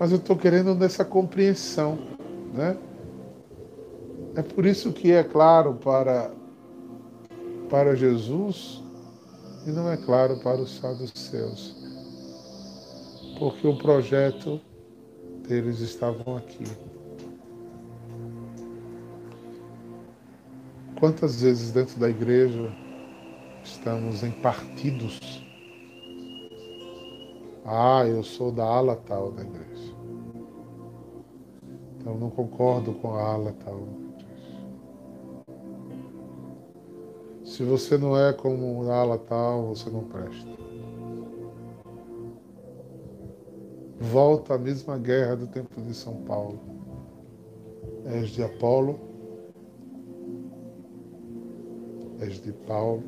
Mas 0.00 0.10
eu 0.10 0.16
estou 0.16 0.36
querendo 0.36 0.74
nessa 0.74 1.04
compreensão, 1.04 1.98
né? 2.54 2.76
É 4.34 4.42
por 4.42 4.64
isso 4.64 4.92
que 4.92 5.12
é 5.12 5.22
claro 5.22 5.74
para, 5.74 6.30
para 7.68 7.94
Jesus 7.94 8.82
e 9.66 9.70
não 9.70 9.90
é 9.90 9.96
claro 9.96 10.38
para 10.38 10.60
os 10.60 10.78
saduceus. 10.78 11.76
Porque 13.38 13.66
o 13.66 13.76
projeto 13.76 14.58
deles 15.46 15.80
estavam 15.80 16.36
aqui. 16.36 16.64
Quantas 21.02 21.42
vezes 21.42 21.72
dentro 21.72 21.98
da 21.98 22.08
igreja 22.08 22.72
estamos 23.64 24.22
em 24.22 24.30
partidos? 24.30 25.18
Ah, 27.64 28.04
eu 28.06 28.22
sou 28.22 28.52
da 28.52 28.64
ala 28.64 28.94
tal 28.94 29.32
da 29.32 29.42
igreja. 29.42 29.96
Então 31.98 32.16
não 32.16 32.30
concordo 32.30 32.92
com 32.92 33.16
a 33.16 33.20
ala 33.20 33.52
tal. 33.64 33.82
Se 37.44 37.64
você 37.64 37.98
não 37.98 38.16
é 38.16 38.32
como 38.32 38.88
a 38.88 38.94
ala 38.94 39.18
tal, 39.18 39.74
você 39.74 39.90
não 39.90 40.04
presta. 40.04 40.52
volta 43.98 44.54
à 44.54 44.58
mesma 44.58 44.96
guerra 44.98 45.34
do 45.34 45.48
tempo 45.48 45.80
de 45.80 45.94
São 45.94 46.22
Paulo. 46.22 46.60
És 48.04 48.30
de 48.30 48.44
Apolo, 48.44 49.11
de 52.30 52.52
Paulo, 52.52 53.02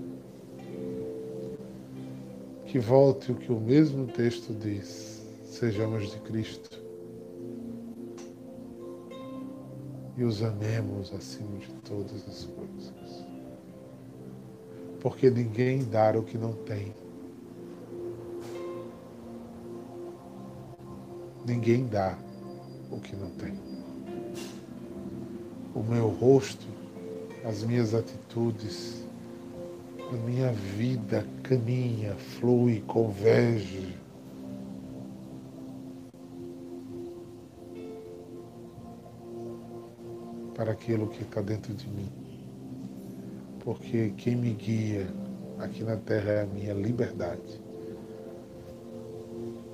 que 2.67 2.79
volte 2.79 3.33
o 3.33 3.35
que 3.35 3.53
o 3.53 3.61
mesmo 3.61 4.07
texto 4.07 4.53
diz, 4.53 5.23
sejamos 5.45 6.11
de 6.11 6.19
Cristo 6.21 6.83
e 10.17 10.25
os 10.25 10.43
amemos 10.43 11.13
acima 11.13 11.59
de 11.59 11.73
todas 11.89 12.29
as 12.29 12.45
coisas. 12.45 13.25
Porque 15.01 15.31
ninguém 15.31 15.85
dá 15.85 16.17
o 16.19 16.23
que 16.23 16.39
não 16.39 16.53
tem 16.53 16.95
Ninguém 21.47 21.87
dá 21.87 22.17
o 22.91 22.99
que 22.99 23.15
não 23.15 23.29
tem. 23.33 23.53
O 25.75 25.83
meu 25.83 26.09
rosto, 26.09 26.67
as 27.45 27.63
minhas 27.63 27.95
atitudes, 27.95 29.04
a 30.13 30.17
minha 30.17 30.53
vida 30.53 31.27
caminha, 31.43 32.15
flui, 32.15 32.83
converge. 32.87 33.95
Para 40.55 40.73
aquilo 40.73 41.09
que 41.09 41.23
está 41.23 41.41
dentro 41.41 41.75
de 41.75 41.89
mim. 41.89 42.11
Porque 43.61 44.13
quem 44.17 44.37
me 44.37 44.53
guia 44.53 45.09
aqui 45.59 45.83
na 45.83 45.97
terra 45.97 46.31
é 46.33 46.43
a 46.43 46.47
minha 46.47 46.75
liberdade. 46.75 47.61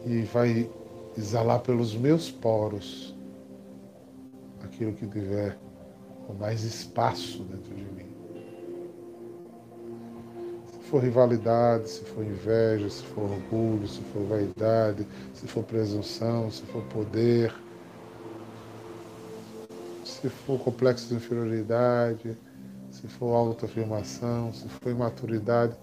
E 0.07 0.23
vai 0.23 0.71
exalar 1.19 1.61
pelos 1.61 1.95
meus 1.95 2.31
poros 2.31 3.15
aquilo 4.63 4.93
que 4.95 5.07
tiver 5.07 5.59
com 6.27 6.35
mais 6.35 6.63
espaço 6.63 7.43
dentro 7.45 7.75
de 7.75 7.85
mim. 7.93 8.10
For 10.91 11.01
rivalidade, 11.01 11.89
se 11.89 12.05
for 12.05 12.25
inveja, 12.25 12.91
se 12.91 13.05
for 13.05 13.23
orgulho, 13.23 13.87
se 13.87 14.01
for 14.13 14.25
vaidade, 14.25 15.07
se 15.33 15.47
for 15.47 15.63
presunção, 15.63 16.51
se 16.51 16.63
for 16.63 16.83
poder, 16.87 17.55
se 20.05 20.29
for 20.29 20.59
complexo 20.59 21.07
de 21.07 21.15
inferioridade, 21.15 22.37
se 22.91 23.07
for 23.07 23.37
autoafirmação, 23.37 24.53
se 24.53 24.69
for 24.69 24.91
imaturidade, 24.91 25.77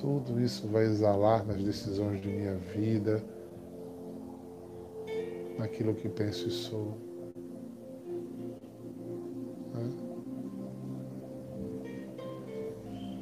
tudo 0.00 0.40
isso 0.40 0.66
vai 0.66 0.84
exalar 0.84 1.44
nas 1.44 1.62
decisões 1.62 2.18
de 2.22 2.28
minha 2.28 2.54
vida, 2.54 3.22
naquilo 5.58 5.94
que 5.94 6.08
penso 6.08 6.48
e 6.48 6.50
sou. 6.50 6.96
Né? 9.74 9.90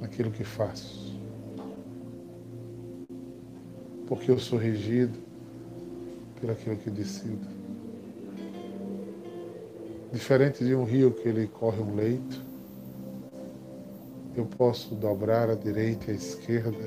Naquilo 0.01 0.31
que 0.31 0.45
faço. 0.45 1.16
Porque 4.07 4.31
eu 4.31 4.39
sou 4.39 4.59
regido 4.59 5.19
por 6.41 6.51
aquilo 6.51 6.77
que 6.77 6.91
decido. 6.91 7.47
Diferente 10.13 10.65
de 10.65 10.75
um 10.75 10.85
rio 10.85 11.11
que 11.11 11.29
ele 11.29 11.47
corre 11.49 11.81
um 11.81 11.95
leito, 11.95 12.43
eu 14.37 14.45
posso 14.45 14.95
dobrar 14.95 15.51
à 15.51 15.55
direita 15.55 16.11
e 16.11 16.15
à 16.15 16.17
esquerda, 16.17 16.79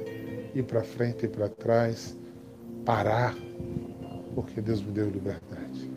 ir 0.53 0.63
para 0.63 0.83
frente 0.83 1.25
e 1.25 1.27
para 1.27 1.49
trás, 1.49 2.15
parar, 2.85 3.35
porque 4.35 4.61
Deus 4.61 4.81
me 4.81 4.91
deu 4.91 5.09
liberdade. 5.09 5.89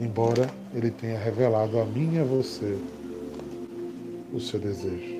Embora 0.00 0.50
Ele 0.74 0.90
tenha 0.90 1.18
revelado 1.18 1.78
a 1.78 1.84
mim 1.84 2.14
e 2.14 2.18
a 2.18 2.24
você 2.24 2.78
o 4.32 4.40
seu 4.40 4.60
desejo. 4.60 5.15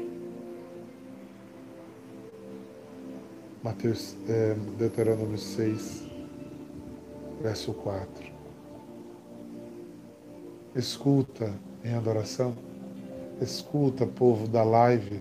Mateus, 3.66 4.16
é, 4.28 4.54
Deuteronômio 4.78 5.36
6, 5.36 6.04
verso 7.42 7.72
4. 7.74 8.32
Escuta 10.76 11.52
em 11.84 11.92
adoração 11.92 12.54
Escuta, 13.40 14.06
povo 14.06 14.46
da 14.46 14.62
live 14.62 15.20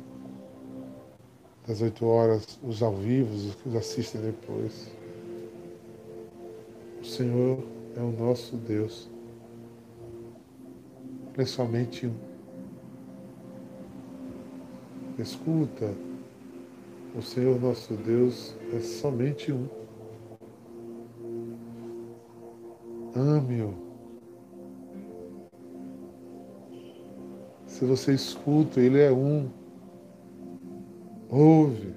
das 1.65 1.81
8 1.81 2.05
horas, 2.05 2.59
os 2.61 2.83
ao 2.83 2.95
vivo, 2.95 3.33
os 3.33 3.55
que 3.55 3.75
assistem 3.75 4.21
depois. 4.21 4.91
O 7.01 7.03
Senhor 7.03 7.63
é 7.97 7.99
o 7.99 8.11
nosso 8.11 8.55
Deus. 8.57 9.09
Ele 11.33 11.43
é 11.43 11.45
um. 11.47 12.13
Escuta, 15.17 15.91
o 17.15 17.21
Senhor 17.21 17.59
nosso 17.59 17.93
Deus 17.95 18.55
é 18.73 18.79
somente 18.79 19.51
um. 19.51 19.67
Ame-o 23.15 23.85
Se 27.75 27.83
você 27.83 28.13
escuta, 28.13 28.79
Ele 28.79 29.01
é 29.01 29.11
um. 29.11 29.49
Ouve. 31.29 31.93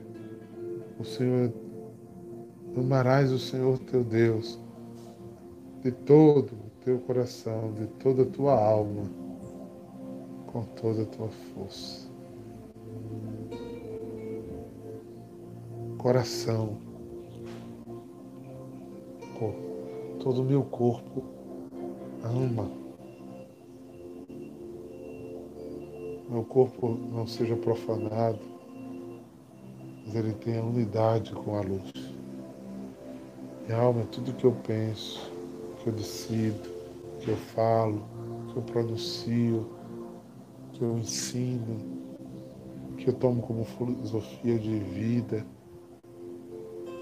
O 0.98 1.04
Senhor, 1.04 1.52
amarás 2.76 3.30
o 3.30 3.38
Senhor 3.38 3.78
teu 3.78 4.02
Deus 4.02 4.58
de 5.80 5.92
todo 5.92 6.50
o 6.52 6.84
teu 6.84 6.98
coração, 6.98 7.72
de 7.74 7.86
toda 8.02 8.24
a 8.24 8.26
tua 8.26 8.60
alma, 8.60 9.04
com 10.48 10.64
toda 10.64 11.02
a 11.02 11.06
tua 11.06 11.28
força. 11.28 12.07
Coração, 16.08 16.78
todo 20.20 20.40
o 20.40 20.44
meu 20.44 20.62
corpo 20.62 21.22
ama 22.24 22.70
meu 26.30 26.44
corpo 26.44 26.88
não 26.88 27.26
seja 27.26 27.54
profanado, 27.56 28.38
mas 30.06 30.14
ele 30.14 30.32
tenha 30.32 30.62
unidade 30.62 31.30
com 31.34 31.56
a 31.56 31.60
luz. 31.60 31.92
Minha 33.66 33.78
alma 33.78 34.00
é 34.00 34.06
tudo 34.06 34.32
que 34.32 34.46
eu 34.46 34.52
penso, 34.66 35.30
que 35.82 35.90
eu 35.90 35.92
decido, 35.92 36.70
que 37.20 37.28
eu 37.28 37.36
falo, 37.36 38.02
que 38.50 38.56
eu 38.56 38.62
pronuncio, 38.62 39.68
que 40.72 40.82
eu 40.82 40.96
ensino, 40.96 41.76
que 42.96 43.08
eu 43.08 43.12
tomo 43.12 43.42
como 43.42 43.62
filosofia 43.66 44.58
de 44.58 44.78
vida, 44.78 45.46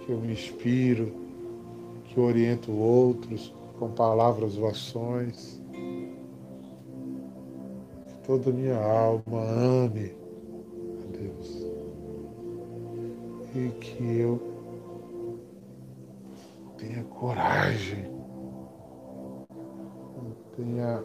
que 0.06 0.12
eu 0.12 0.20
me 0.20 0.32
inspiro, 0.32 1.12
que 2.04 2.20
oriento 2.20 2.70
outros 2.72 3.52
com 3.76 3.90
palavras 3.90 4.56
ou 4.56 4.68
ações. 4.68 5.60
Toda 8.24 8.50
a 8.50 8.52
minha 8.52 8.78
alma 8.78 9.42
ame 9.42 10.14
a 11.02 11.18
Deus. 11.18 11.66
E 13.54 13.68
que 13.80 14.18
eu 14.18 14.40
tenha 16.78 17.02
coragem, 17.04 18.04
tenha 20.56 21.02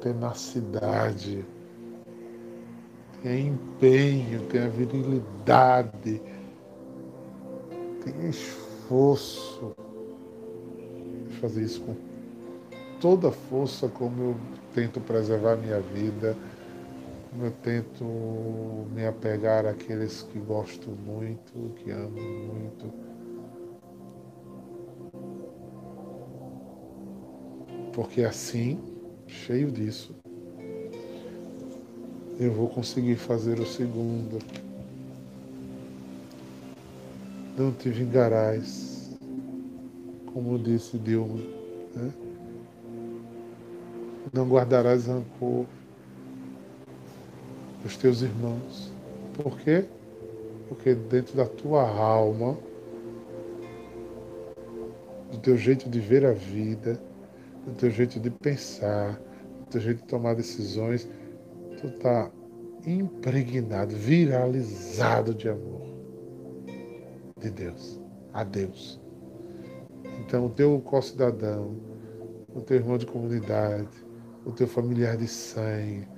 tenacidade, 0.00 1.44
tenha 3.22 3.48
empenho, 3.48 4.42
tenha 4.48 4.68
virilidade, 4.68 6.22
tenha 8.04 8.28
esforço 8.28 9.74
de 11.28 11.36
fazer 11.36 11.62
isso 11.62 11.80
com 11.82 11.96
toda 13.00 13.28
a 13.28 13.32
força 13.32 13.88
como 13.88 14.22
eu 14.22 14.36
tento 14.74 15.00
preservar 15.00 15.56
minha 15.56 15.80
vida, 15.80 16.36
eu 17.40 17.50
tento 17.62 18.04
me 18.94 19.06
apegar 19.06 19.66
àqueles 19.66 20.22
que 20.22 20.38
gosto 20.38 20.90
muito, 20.90 21.74
que 21.76 21.90
amo 21.90 22.20
muito. 22.20 22.92
Porque 27.92 28.24
assim, 28.24 28.80
cheio 29.26 29.70
disso, 29.70 30.14
eu 32.38 32.52
vou 32.52 32.68
conseguir 32.68 33.16
fazer 33.16 33.60
o 33.60 33.66
segundo. 33.66 34.38
Não 37.56 37.70
te 37.70 37.88
vingarás, 37.88 39.16
como 40.32 40.58
disse 40.58 40.98
Dilma. 40.98 41.38
Né? 41.94 42.12
Não 44.32 44.48
guardarás 44.48 45.06
rancor 45.06 45.64
dos 47.80 47.96
teus 47.96 48.22
irmãos. 48.22 48.92
Por 49.40 49.56
quê? 49.60 49.84
Porque 50.68 50.96
dentro 50.96 51.36
da 51.36 51.46
tua 51.46 51.88
alma, 51.88 52.58
do 55.30 55.38
teu 55.38 55.56
jeito 55.56 55.88
de 55.88 56.00
ver 56.00 56.26
a 56.26 56.32
vida, 56.32 57.00
do 57.64 57.72
teu 57.74 57.90
jeito 57.90 58.18
de 58.18 58.30
pensar, 58.30 59.12
do 59.60 59.66
teu 59.70 59.80
jeito 59.80 59.98
de 59.98 60.08
tomar 60.08 60.34
decisões, 60.34 61.08
tu 61.80 61.86
está 61.86 62.32
impregnado, 62.84 63.94
viralizado 63.94 65.32
de 65.32 65.48
amor 65.48 65.83
de 67.44 67.50
Deus, 67.50 68.00
a 68.32 68.42
Deus. 68.42 69.00
Então, 70.20 70.46
o 70.46 70.50
teu 70.50 70.80
co-cidadão, 70.80 71.76
o 72.54 72.60
teu 72.62 72.78
irmão 72.78 72.96
de 72.96 73.04
comunidade, 73.04 73.88
o 74.46 74.52
teu 74.52 74.66
familiar 74.66 75.16
de 75.16 75.28
sangue, 75.28 76.08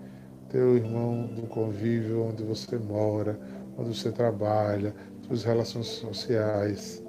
teu 0.49 0.77
irmão 0.77 1.27
do 1.27 1.43
convívio 1.43 2.24
onde 2.24 2.45
você 2.45 2.79
mora, 2.79 3.39
onde 3.77 3.97
você 3.97 4.12
trabalha, 4.12 4.95
suas 5.27 5.43
relações 5.43 5.87
sociais. 5.87 7.03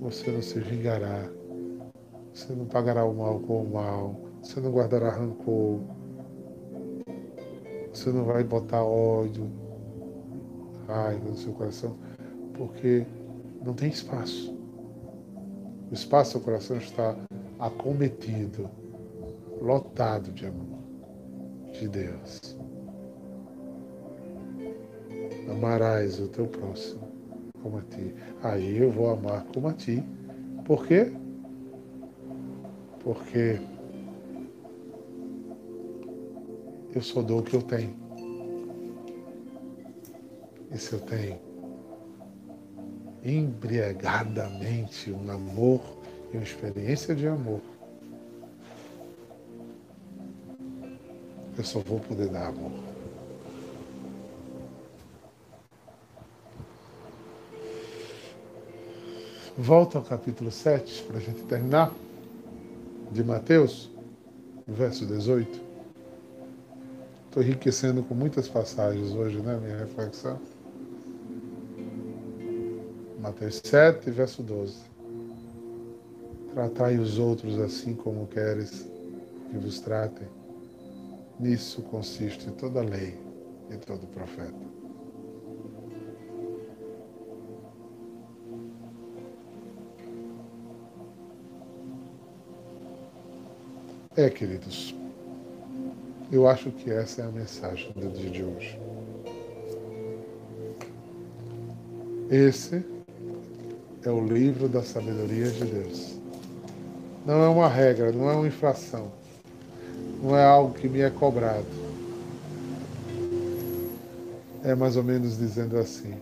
Você 0.00 0.32
não 0.32 0.42
se 0.42 0.58
vingará. 0.58 1.30
Você 2.34 2.52
não 2.52 2.66
pagará 2.66 3.04
o 3.04 3.14
mal 3.14 3.38
com 3.38 3.62
o 3.62 3.72
mal. 3.72 4.20
Você 4.42 4.58
não 4.60 4.72
guardará 4.72 5.10
rancor. 5.10 5.80
Você 7.92 8.10
não 8.10 8.24
vai 8.24 8.42
botar 8.42 8.82
ódio, 8.82 9.48
raiva 10.88 11.28
no 11.28 11.36
seu 11.36 11.52
coração, 11.52 11.96
porque 12.54 13.06
não 13.64 13.74
tem 13.74 13.88
espaço. 13.88 14.56
O 15.90 15.94
espaço 15.94 16.38
do 16.38 16.44
coração 16.44 16.76
está 16.78 17.16
acometido 17.58 18.68
lotado 19.60 20.32
de 20.32 20.46
amor 20.46 20.78
de 21.72 21.88
Deus. 21.88 22.56
Amarás 25.50 26.18
o 26.18 26.28
teu 26.28 26.46
próximo 26.46 27.02
como 27.62 27.78
a 27.78 27.82
ti. 27.82 28.14
Aí 28.42 28.78
eu 28.78 28.90
vou 28.90 29.10
amar 29.10 29.44
como 29.54 29.68
a 29.68 29.72
ti. 29.72 30.02
Por 30.64 30.86
quê? 30.86 31.12
Porque 33.00 33.60
eu 36.94 37.02
só 37.02 37.22
dou 37.22 37.40
o 37.40 37.42
que 37.42 37.54
eu 37.54 37.62
tenho. 37.62 37.94
E 40.70 40.78
se 40.78 40.94
eu 40.94 41.00
tenho 41.00 41.51
embriagadamente 43.24 45.12
um 45.12 45.30
amor 45.30 45.80
e 46.32 46.36
uma 46.36 46.42
experiência 46.42 47.14
de 47.14 47.26
amor, 47.26 47.60
eu 51.56 51.64
só 51.64 51.80
vou 51.80 52.00
poder 52.00 52.28
dar 52.28 52.48
amor. 52.48 52.72
Volta 59.56 59.98
ao 59.98 60.04
capítulo 60.04 60.50
7 60.50 61.02
para 61.02 61.18
a 61.18 61.20
gente 61.20 61.42
terminar, 61.42 61.92
de 63.12 63.22
Mateus, 63.22 63.90
verso 64.66 65.04
18. 65.04 65.60
Estou 67.26 67.42
enriquecendo 67.42 68.02
com 68.02 68.14
muitas 68.14 68.48
passagens 68.48 69.12
hoje, 69.12 69.38
né? 69.40 69.58
Minha 69.62 69.76
reflexão. 69.76 70.40
Mateus 73.22 73.60
7, 73.62 74.10
verso 74.10 74.42
12. 74.42 74.78
Tratai 76.52 76.98
os 76.98 77.20
outros 77.20 77.56
assim 77.60 77.94
como 77.94 78.26
queres 78.26 78.84
que 79.48 79.58
vos 79.58 79.78
tratem. 79.78 80.26
Nisso 81.38 81.82
consiste 81.82 82.50
toda 82.50 82.80
a 82.80 82.82
lei 82.82 83.16
e 83.70 83.76
todo 83.76 84.08
profeta. 84.08 84.52
É, 94.16 94.28
queridos, 94.28 94.94
eu 96.32 96.48
acho 96.48 96.72
que 96.72 96.90
essa 96.90 97.22
é 97.22 97.24
a 97.24 97.30
mensagem 97.30 97.92
do 97.92 98.10
dia 98.10 98.30
de 98.30 98.42
hoje. 98.42 98.78
Esse 102.28 102.84
é 104.04 104.10
o 104.10 104.24
livro 104.24 104.68
da 104.68 104.82
sabedoria 104.82 105.50
de 105.50 105.64
Deus. 105.64 106.18
Não 107.24 107.42
é 107.42 107.48
uma 107.48 107.68
regra, 107.68 108.10
não 108.10 108.28
é 108.28 108.34
uma 108.34 108.46
infração, 108.46 109.12
não 110.22 110.36
é 110.36 110.44
algo 110.44 110.74
que 110.74 110.88
me 110.88 111.00
é 111.00 111.10
cobrado. 111.10 111.66
É 114.64 114.74
mais 114.74 114.96
ou 114.96 115.04
menos 115.04 115.38
dizendo 115.38 115.76
assim. 115.78 116.14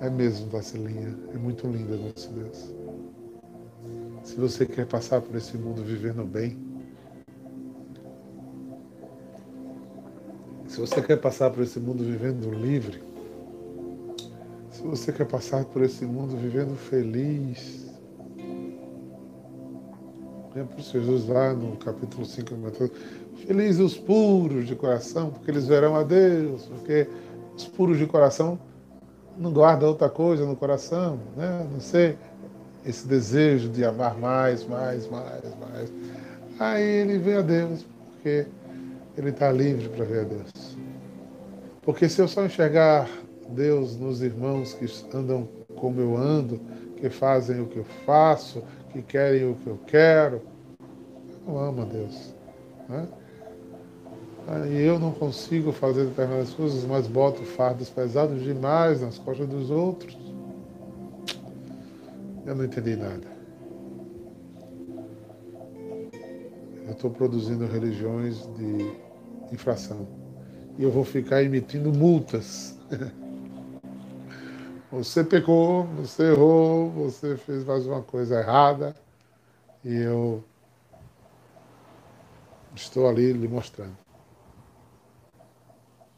É 0.00 0.08
mesmo, 0.08 0.48
Vacilinha, 0.48 1.14
é 1.34 1.36
muito 1.36 1.66
linda 1.66 1.96
nosso 1.96 2.30
Deus. 2.30 2.72
Se 4.24 4.36
você 4.36 4.64
quer 4.64 4.86
passar 4.86 5.20
por 5.20 5.34
esse 5.36 5.58
mundo 5.58 5.82
vivendo 5.82 6.24
bem, 6.24 6.56
se 10.68 10.80
você 10.80 11.02
quer 11.02 11.20
passar 11.20 11.50
por 11.50 11.62
esse 11.62 11.78
mundo 11.80 12.04
vivendo 12.04 12.50
livre, 12.50 13.09
se 14.80 14.86
você 14.86 15.12
quer 15.12 15.26
passar 15.26 15.62
por 15.66 15.82
esse 15.82 16.06
mundo 16.06 16.34
vivendo 16.38 16.74
feliz, 16.74 17.86
é 20.56 20.62
por 20.62 20.80
Jesus 20.80 21.28
lá 21.28 21.52
no 21.52 21.76
capítulo 21.76 22.24
5 22.24 22.54
de 22.54 22.60
Mateus, 22.60 22.90
felizes 23.46 23.78
os 23.78 23.98
puros 23.98 24.66
de 24.66 24.74
coração, 24.74 25.32
porque 25.32 25.50
eles 25.50 25.66
verão 25.66 25.96
a 25.96 26.02
Deus, 26.02 26.64
porque 26.64 27.06
os 27.54 27.66
puros 27.66 27.98
de 27.98 28.06
coração 28.06 28.58
não 29.36 29.52
guardam 29.52 29.90
outra 29.90 30.08
coisa 30.08 30.46
no 30.46 30.56
coração, 30.56 31.20
né? 31.36 31.68
não 31.70 31.80
sei 31.80 32.16
esse 32.86 33.06
desejo 33.06 33.68
de 33.68 33.84
amar 33.84 34.16
mais, 34.16 34.66
mais, 34.66 35.06
mais, 35.10 35.44
mais. 35.60 35.92
Aí 36.58 36.82
ele 36.82 37.18
vê 37.18 37.34
a 37.36 37.42
Deus, 37.42 37.84
porque 38.14 38.46
ele 39.14 39.28
está 39.28 39.52
livre 39.52 39.90
para 39.90 40.06
ver 40.06 40.20
a 40.20 40.24
Deus. 40.24 40.78
Porque 41.82 42.08
se 42.08 42.18
eu 42.22 42.26
só 42.26 42.46
enxergar 42.46 43.06
Deus 43.50 43.96
nos 43.96 44.22
irmãos 44.22 44.74
que 44.74 44.86
andam 45.16 45.48
como 45.76 46.00
eu 46.00 46.16
ando, 46.16 46.60
que 46.96 47.08
fazem 47.08 47.60
o 47.60 47.66
que 47.66 47.78
eu 47.78 47.84
faço, 48.04 48.62
que 48.92 49.02
querem 49.02 49.50
o 49.50 49.54
que 49.54 49.66
eu 49.66 49.78
quero, 49.86 50.42
eu 51.46 51.58
amo 51.58 51.82
a 51.82 51.84
Deus. 51.84 52.34
Né? 52.88 53.08
Aí 54.46 54.82
eu 54.82 54.98
não 54.98 55.12
consigo 55.12 55.72
fazer 55.72 56.06
determinadas 56.06 56.50
coisas, 56.50 56.84
mas 56.84 57.06
boto 57.06 57.42
fardos 57.42 57.88
pesados 57.88 58.42
demais 58.42 59.00
nas 59.00 59.18
costas 59.18 59.48
dos 59.48 59.70
outros. 59.70 60.16
Eu 62.44 62.54
não 62.54 62.64
entendi 62.64 62.96
nada. 62.96 63.28
Eu 66.86 66.92
estou 66.92 67.10
produzindo 67.10 67.66
religiões 67.66 68.48
de 68.56 68.92
infração. 69.52 70.08
E 70.78 70.82
eu 70.82 70.90
vou 70.90 71.04
ficar 71.04 71.42
emitindo 71.42 71.92
multas. 71.92 72.76
Você 74.90 75.22
pecou, 75.22 75.84
você 75.84 76.32
errou, 76.32 76.90
você 76.90 77.36
fez 77.36 77.64
mais 77.64 77.86
uma 77.86 78.02
coisa 78.02 78.40
errada. 78.40 78.96
E 79.84 79.94
eu 79.94 80.42
estou 82.74 83.08
ali 83.08 83.32
lhe 83.32 83.46
mostrando. 83.46 83.96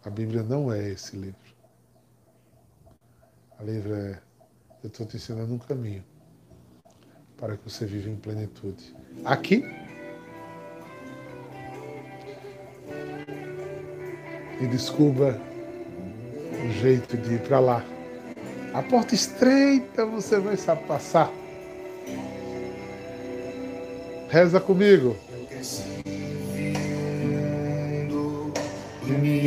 A 0.04 0.08
Bíblia 0.08 0.42
não 0.42 0.72
é 0.72 0.88
esse 0.88 1.16
livro. 1.16 1.52
A 3.58 3.62
livro 3.62 3.94
é 3.94 4.20
eu 4.82 4.88
estou 4.88 5.06
te 5.06 5.16
ensinando 5.16 5.54
um 5.54 5.58
caminho 5.58 6.02
para 7.36 7.56
que 7.56 7.70
você 7.70 7.86
viva 7.86 8.08
em 8.08 8.16
plenitude. 8.16 8.96
Aqui 9.24 9.62
e 14.60 14.66
descubra 14.66 15.40
o 16.64 16.72
jeito 16.80 17.16
de 17.16 17.34
ir 17.34 17.42
para 17.42 17.60
lá. 17.60 17.91
A 18.74 18.82
porta 18.82 19.14
estreita 19.14 20.04
você 20.06 20.38
vai 20.38 20.56
passar. 20.76 21.30
Reza 24.28 24.60
comigo. 24.60 25.16
me 29.04 29.46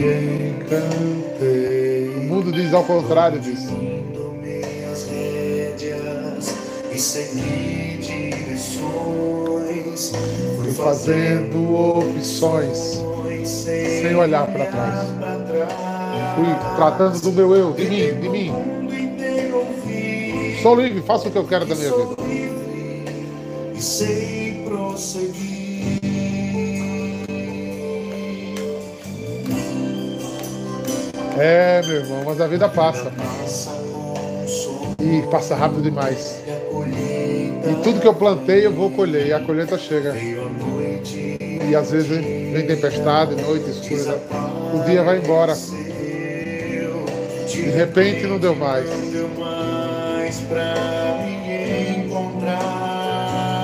encantei. 0.49 2.09
O 2.17 2.23
mundo 2.23 2.51
diz 2.51 2.73
ao 2.73 2.84
contrário 2.84 3.39
disso. 3.39 3.73
E 6.91 6.99
segui 6.99 7.86
Fui 10.57 10.73
fazendo 10.73 11.73
opções 11.73 13.01
sem 13.45 14.15
olhar 14.15 14.45
para 14.47 14.65
trás. 14.65 15.07
Fui 16.36 16.76
tratando 16.76 17.21
do 17.21 17.32
meu 17.32 17.55
eu, 17.55 17.71
de 17.71 17.86
mim, 17.86 18.19
de 18.19 18.30
mim. 18.30 18.84
Sou 20.66 20.74
livre, 20.74 20.99
faço 21.03 21.28
o 21.28 21.32
que 21.32 21.38
eu 21.38 21.43
quero 21.43 21.63
da 21.63 21.76
minha 21.76 21.91
vida. 21.91 22.16
E 23.76 23.80
sei 23.80 24.63
prosseguir. 24.66 25.99
É, 31.38 31.84
meu 31.86 31.97
irmão, 31.97 32.24
mas 32.26 32.41
a 32.41 32.47
vida 32.47 32.68
passa. 32.68 33.13
E 34.99 35.22
passa 35.30 35.53
rápido 35.53 35.84
demais. 35.84 36.41
E 36.47 37.84
tudo 37.84 38.01
que 38.01 38.07
eu 38.07 38.16
plantei 38.16 38.66
eu 38.66 38.74
vou 38.74 38.89
colher, 38.89 39.28
e 39.28 39.34
a 39.34 39.39
colheita 39.41 39.78
chega. 39.78 40.16
E 40.18 41.76
às 41.76 41.91
vezes 41.91 42.07
vem 42.07 42.66
tempestade, 42.66 43.39
noite 43.39 43.70
escura. 43.70 44.20
O 44.74 44.80
dia 44.84 45.03
vai 45.03 45.20
embora. 45.20 45.53
De 47.45 47.70
repente 47.70 48.26
não 48.26 48.39
deu 48.39 48.55
mais. 48.55 48.89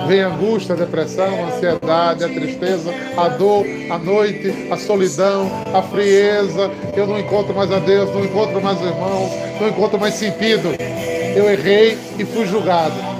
Vem 0.08 0.22
a 0.22 0.28
angústia, 0.28 0.76
a 0.76 0.78
depressão, 0.78 1.26
a 1.26 1.48
ansiedade, 1.48 2.24
a 2.24 2.28
tristeza, 2.28 2.92
a 3.16 3.30
dor, 3.30 3.66
a 3.90 3.98
noite, 3.98 4.68
a 4.70 4.78
solidão, 4.78 5.50
a 5.74 5.82
frieza. 5.82 6.70
Eu 6.96 7.08
não 7.08 7.20
encontro 7.20 7.54
mais 7.54 7.72
a 7.72 7.80
Deus, 7.80 8.14
não 8.14 8.26
encontro 8.26 8.62
mais 8.62 8.80
irmãos, 8.82 9.32
não 9.60 9.70
encontro 9.70 10.00
mais 10.00 10.16
sentido. 10.16 10.70
Eu 11.36 11.50
errei 11.50 11.98
e 12.20 12.26
fui 12.26 12.46
julgado 12.46 13.12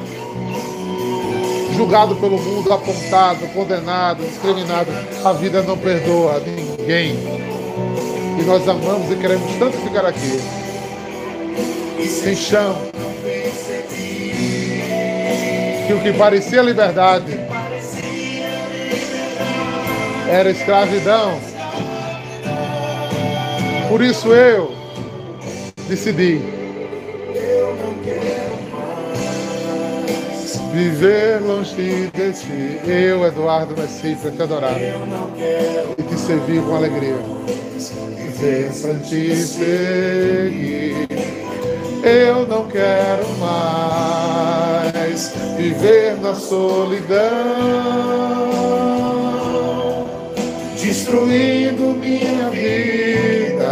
julgado 1.82 2.16
pelo 2.18 2.38
mundo, 2.38 2.72
apontado, 2.72 3.48
condenado, 3.48 4.24
discriminado. 4.24 4.92
A 5.26 5.34
vida 5.34 5.64
não 5.64 5.76
perdoa 5.76 6.40
ninguém. 6.40 7.16
E 8.40 8.44
nós 8.44 8.68
amamos 8.68 9.12
e 9.12 9.16
queremos 9.16 9.52
tanto 9.56 9.78
ficar 9.78 10.06
aqui. 10.06 10.40
Sem 12.08 12.36
chão. 12.36 12.91
Que 16.02 16.14
parecia 16.14 16.62
liberdade 16.62 17.40
era 20.30 20.50
escravidão. 20.50 21.40
Por 23.90 24.02
isso 24.02 24.30
eu 24.34 24.74
decidi 25.88 26.42
Viver 30.74 31.42
longe 31.42 32.10
de 32.14 32.32
ti. 32.32 32.80
Eu, 32.90 33.26
Eduardo 33.28 33.76
Messi, 33.78 34.16
para 34.22 34.32
te 34.32 34.42
adorar. 34.42 34.80
E 34.80 36.02
te 36.02 36.18
servir 36.18 36.62
com 36.62 36.78
alegria. 36.78 37.18
Para 38.82 38.94
te 39.00 39.36
seguir. 39.36 41.10
Eu 42.04 42.48
não 42.48 42.68
quero 42.68 43.28
mais 43.38 44.21
viver 45.58 46.18
na 46.22 46.34
solidão. 46.36 47.22
destruindo 50.92 51.94
minha 51.94 52.50
vida, 52.50 53.66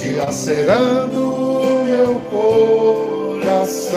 dilacerando 0.00 1.84
meu 1.84 2.20
coração. 2.30 3.94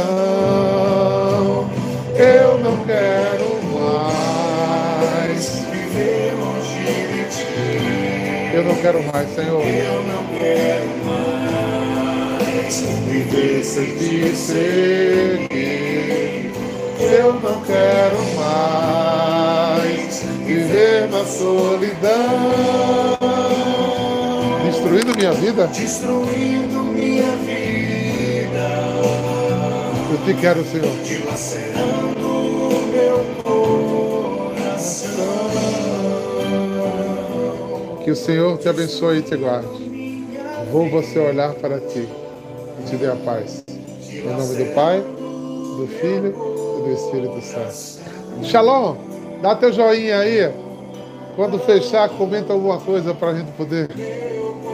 Eu 2.16 2.60
não 2.60 2.78
quero 2.86 3.60
mais 3.74 5.60
viver 5.72 6.34
longe 6.40 6.80
de 7.12 7.24
ti. 7.36 8.56
Eu 8.56 8.64
não 8.64 8.76
quero 8.76 9.02
mais, 9.12 9.28
Senhor. 9.34 9.62
Eu 9.62 10.04
não 10.04 10.24
quero 10.38 10.77
viver 12.76 13.64
sem 13.64 13.96
te 13.96 14.36
seguir. 14.36 15.48
Eu 17.00 17.34
não 17.34 17.62
quero 17.62 18.18
mais 18.36 20.24
viver 20.46 21.08
na 21.10 21.24
solidão. 21.26 22.52
Destruindo 24.66 25.16
minha 25.16 25.32
vida? 25.32 25.68
Destruindo 25.68 26.84
minha 26.84 27.32
vida. 27.38 28.68
Eu 30.12 30.18
te 30.26 30.34
quero, 30.42 30.66
Senhor. 30.66 30.98
Dilacerando 31.06 32.88
meu 32.92 33.26
coração. 33.44 35.08
Que 38.04 38.12
o 38.12 38.16
Senhor 38.16 38.58
te 38.58 38.68
abençoe 38.68 39.20
e 39.20 39.22
te 39.22 39.38
guarde. 39.38 39.88
Vou 40.72 40.90
você 40.90 41.18
olhar 41.20 41.54
para 41.54 41.80
ti 41.80 42.08
dê 42.96 43.08
a 43.08 43.16
paz. 43.16 43.64
Em 44.10 44.24
nome 44.24 44.56
do 44.56 44.74
Pai, 44.74 45.02
do 45.02 45.88
Filho 46.00 46.30
e 46.30 46.84
do 46.84 46.94
Espírito 46.94 47.42
Santo. 47.42 48.46
Shalom! 48.46 48.96
Dá 49.42 49.56
teu 49.56 49.74
joinha 49.74 50.20
aí. 50.20 50.52
Quando 51.36 51.60
fechar, 51.60 52.10
comenta 52.10 52.54
alguma 52.54 52.80
coisa 52.80 53.14
para 53.14 53.30
a 53.30 53.36
gente 53.36 53.52
poder 53.52 53.90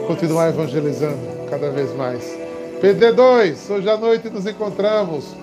continuar 0.08 0.50
evangelizando 0.50 1.18
cada 1.50 1.72
vez 1.72 1.94
mais. 1.96 2.24
PD2, 2.82 3.70
hoje 3.70 3.90
à 3.90 3.98
noite 3.98 4.30
nos 4.30 4.46
encontramos. 4.46 5.36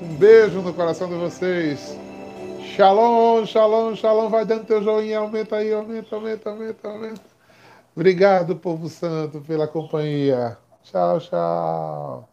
Um 0.00 0.14
beijo 0.14 0.60
no 0.60 0.72
coração 0.72 1.08
de 1.08 1.14
vocês. 1.14 1.98
Shalom, 2.76 3.44
shalom, 3.44 3.94
shalom. 3.94 4.28
Vai 4.28 4.44
dando 4.46 4.64
teu 4.64 4.82
joinha, 4.82 5.18
aumenta 5.18 5.56
aí, 5.56 5.72
aumenta, 5.72 6.14
aumenta, 6.14 6.50
aumenta, 6.50 6.88
aumenta. 6.88 7.20
Obrigado, 7.94 8.56
povo 8.56 8.88
santo, 8.88 9.42
pela 9.42 9.68
companhia. 9.68 10.56
Tchau, 10.84 11.18
tchau. 11.20 12.28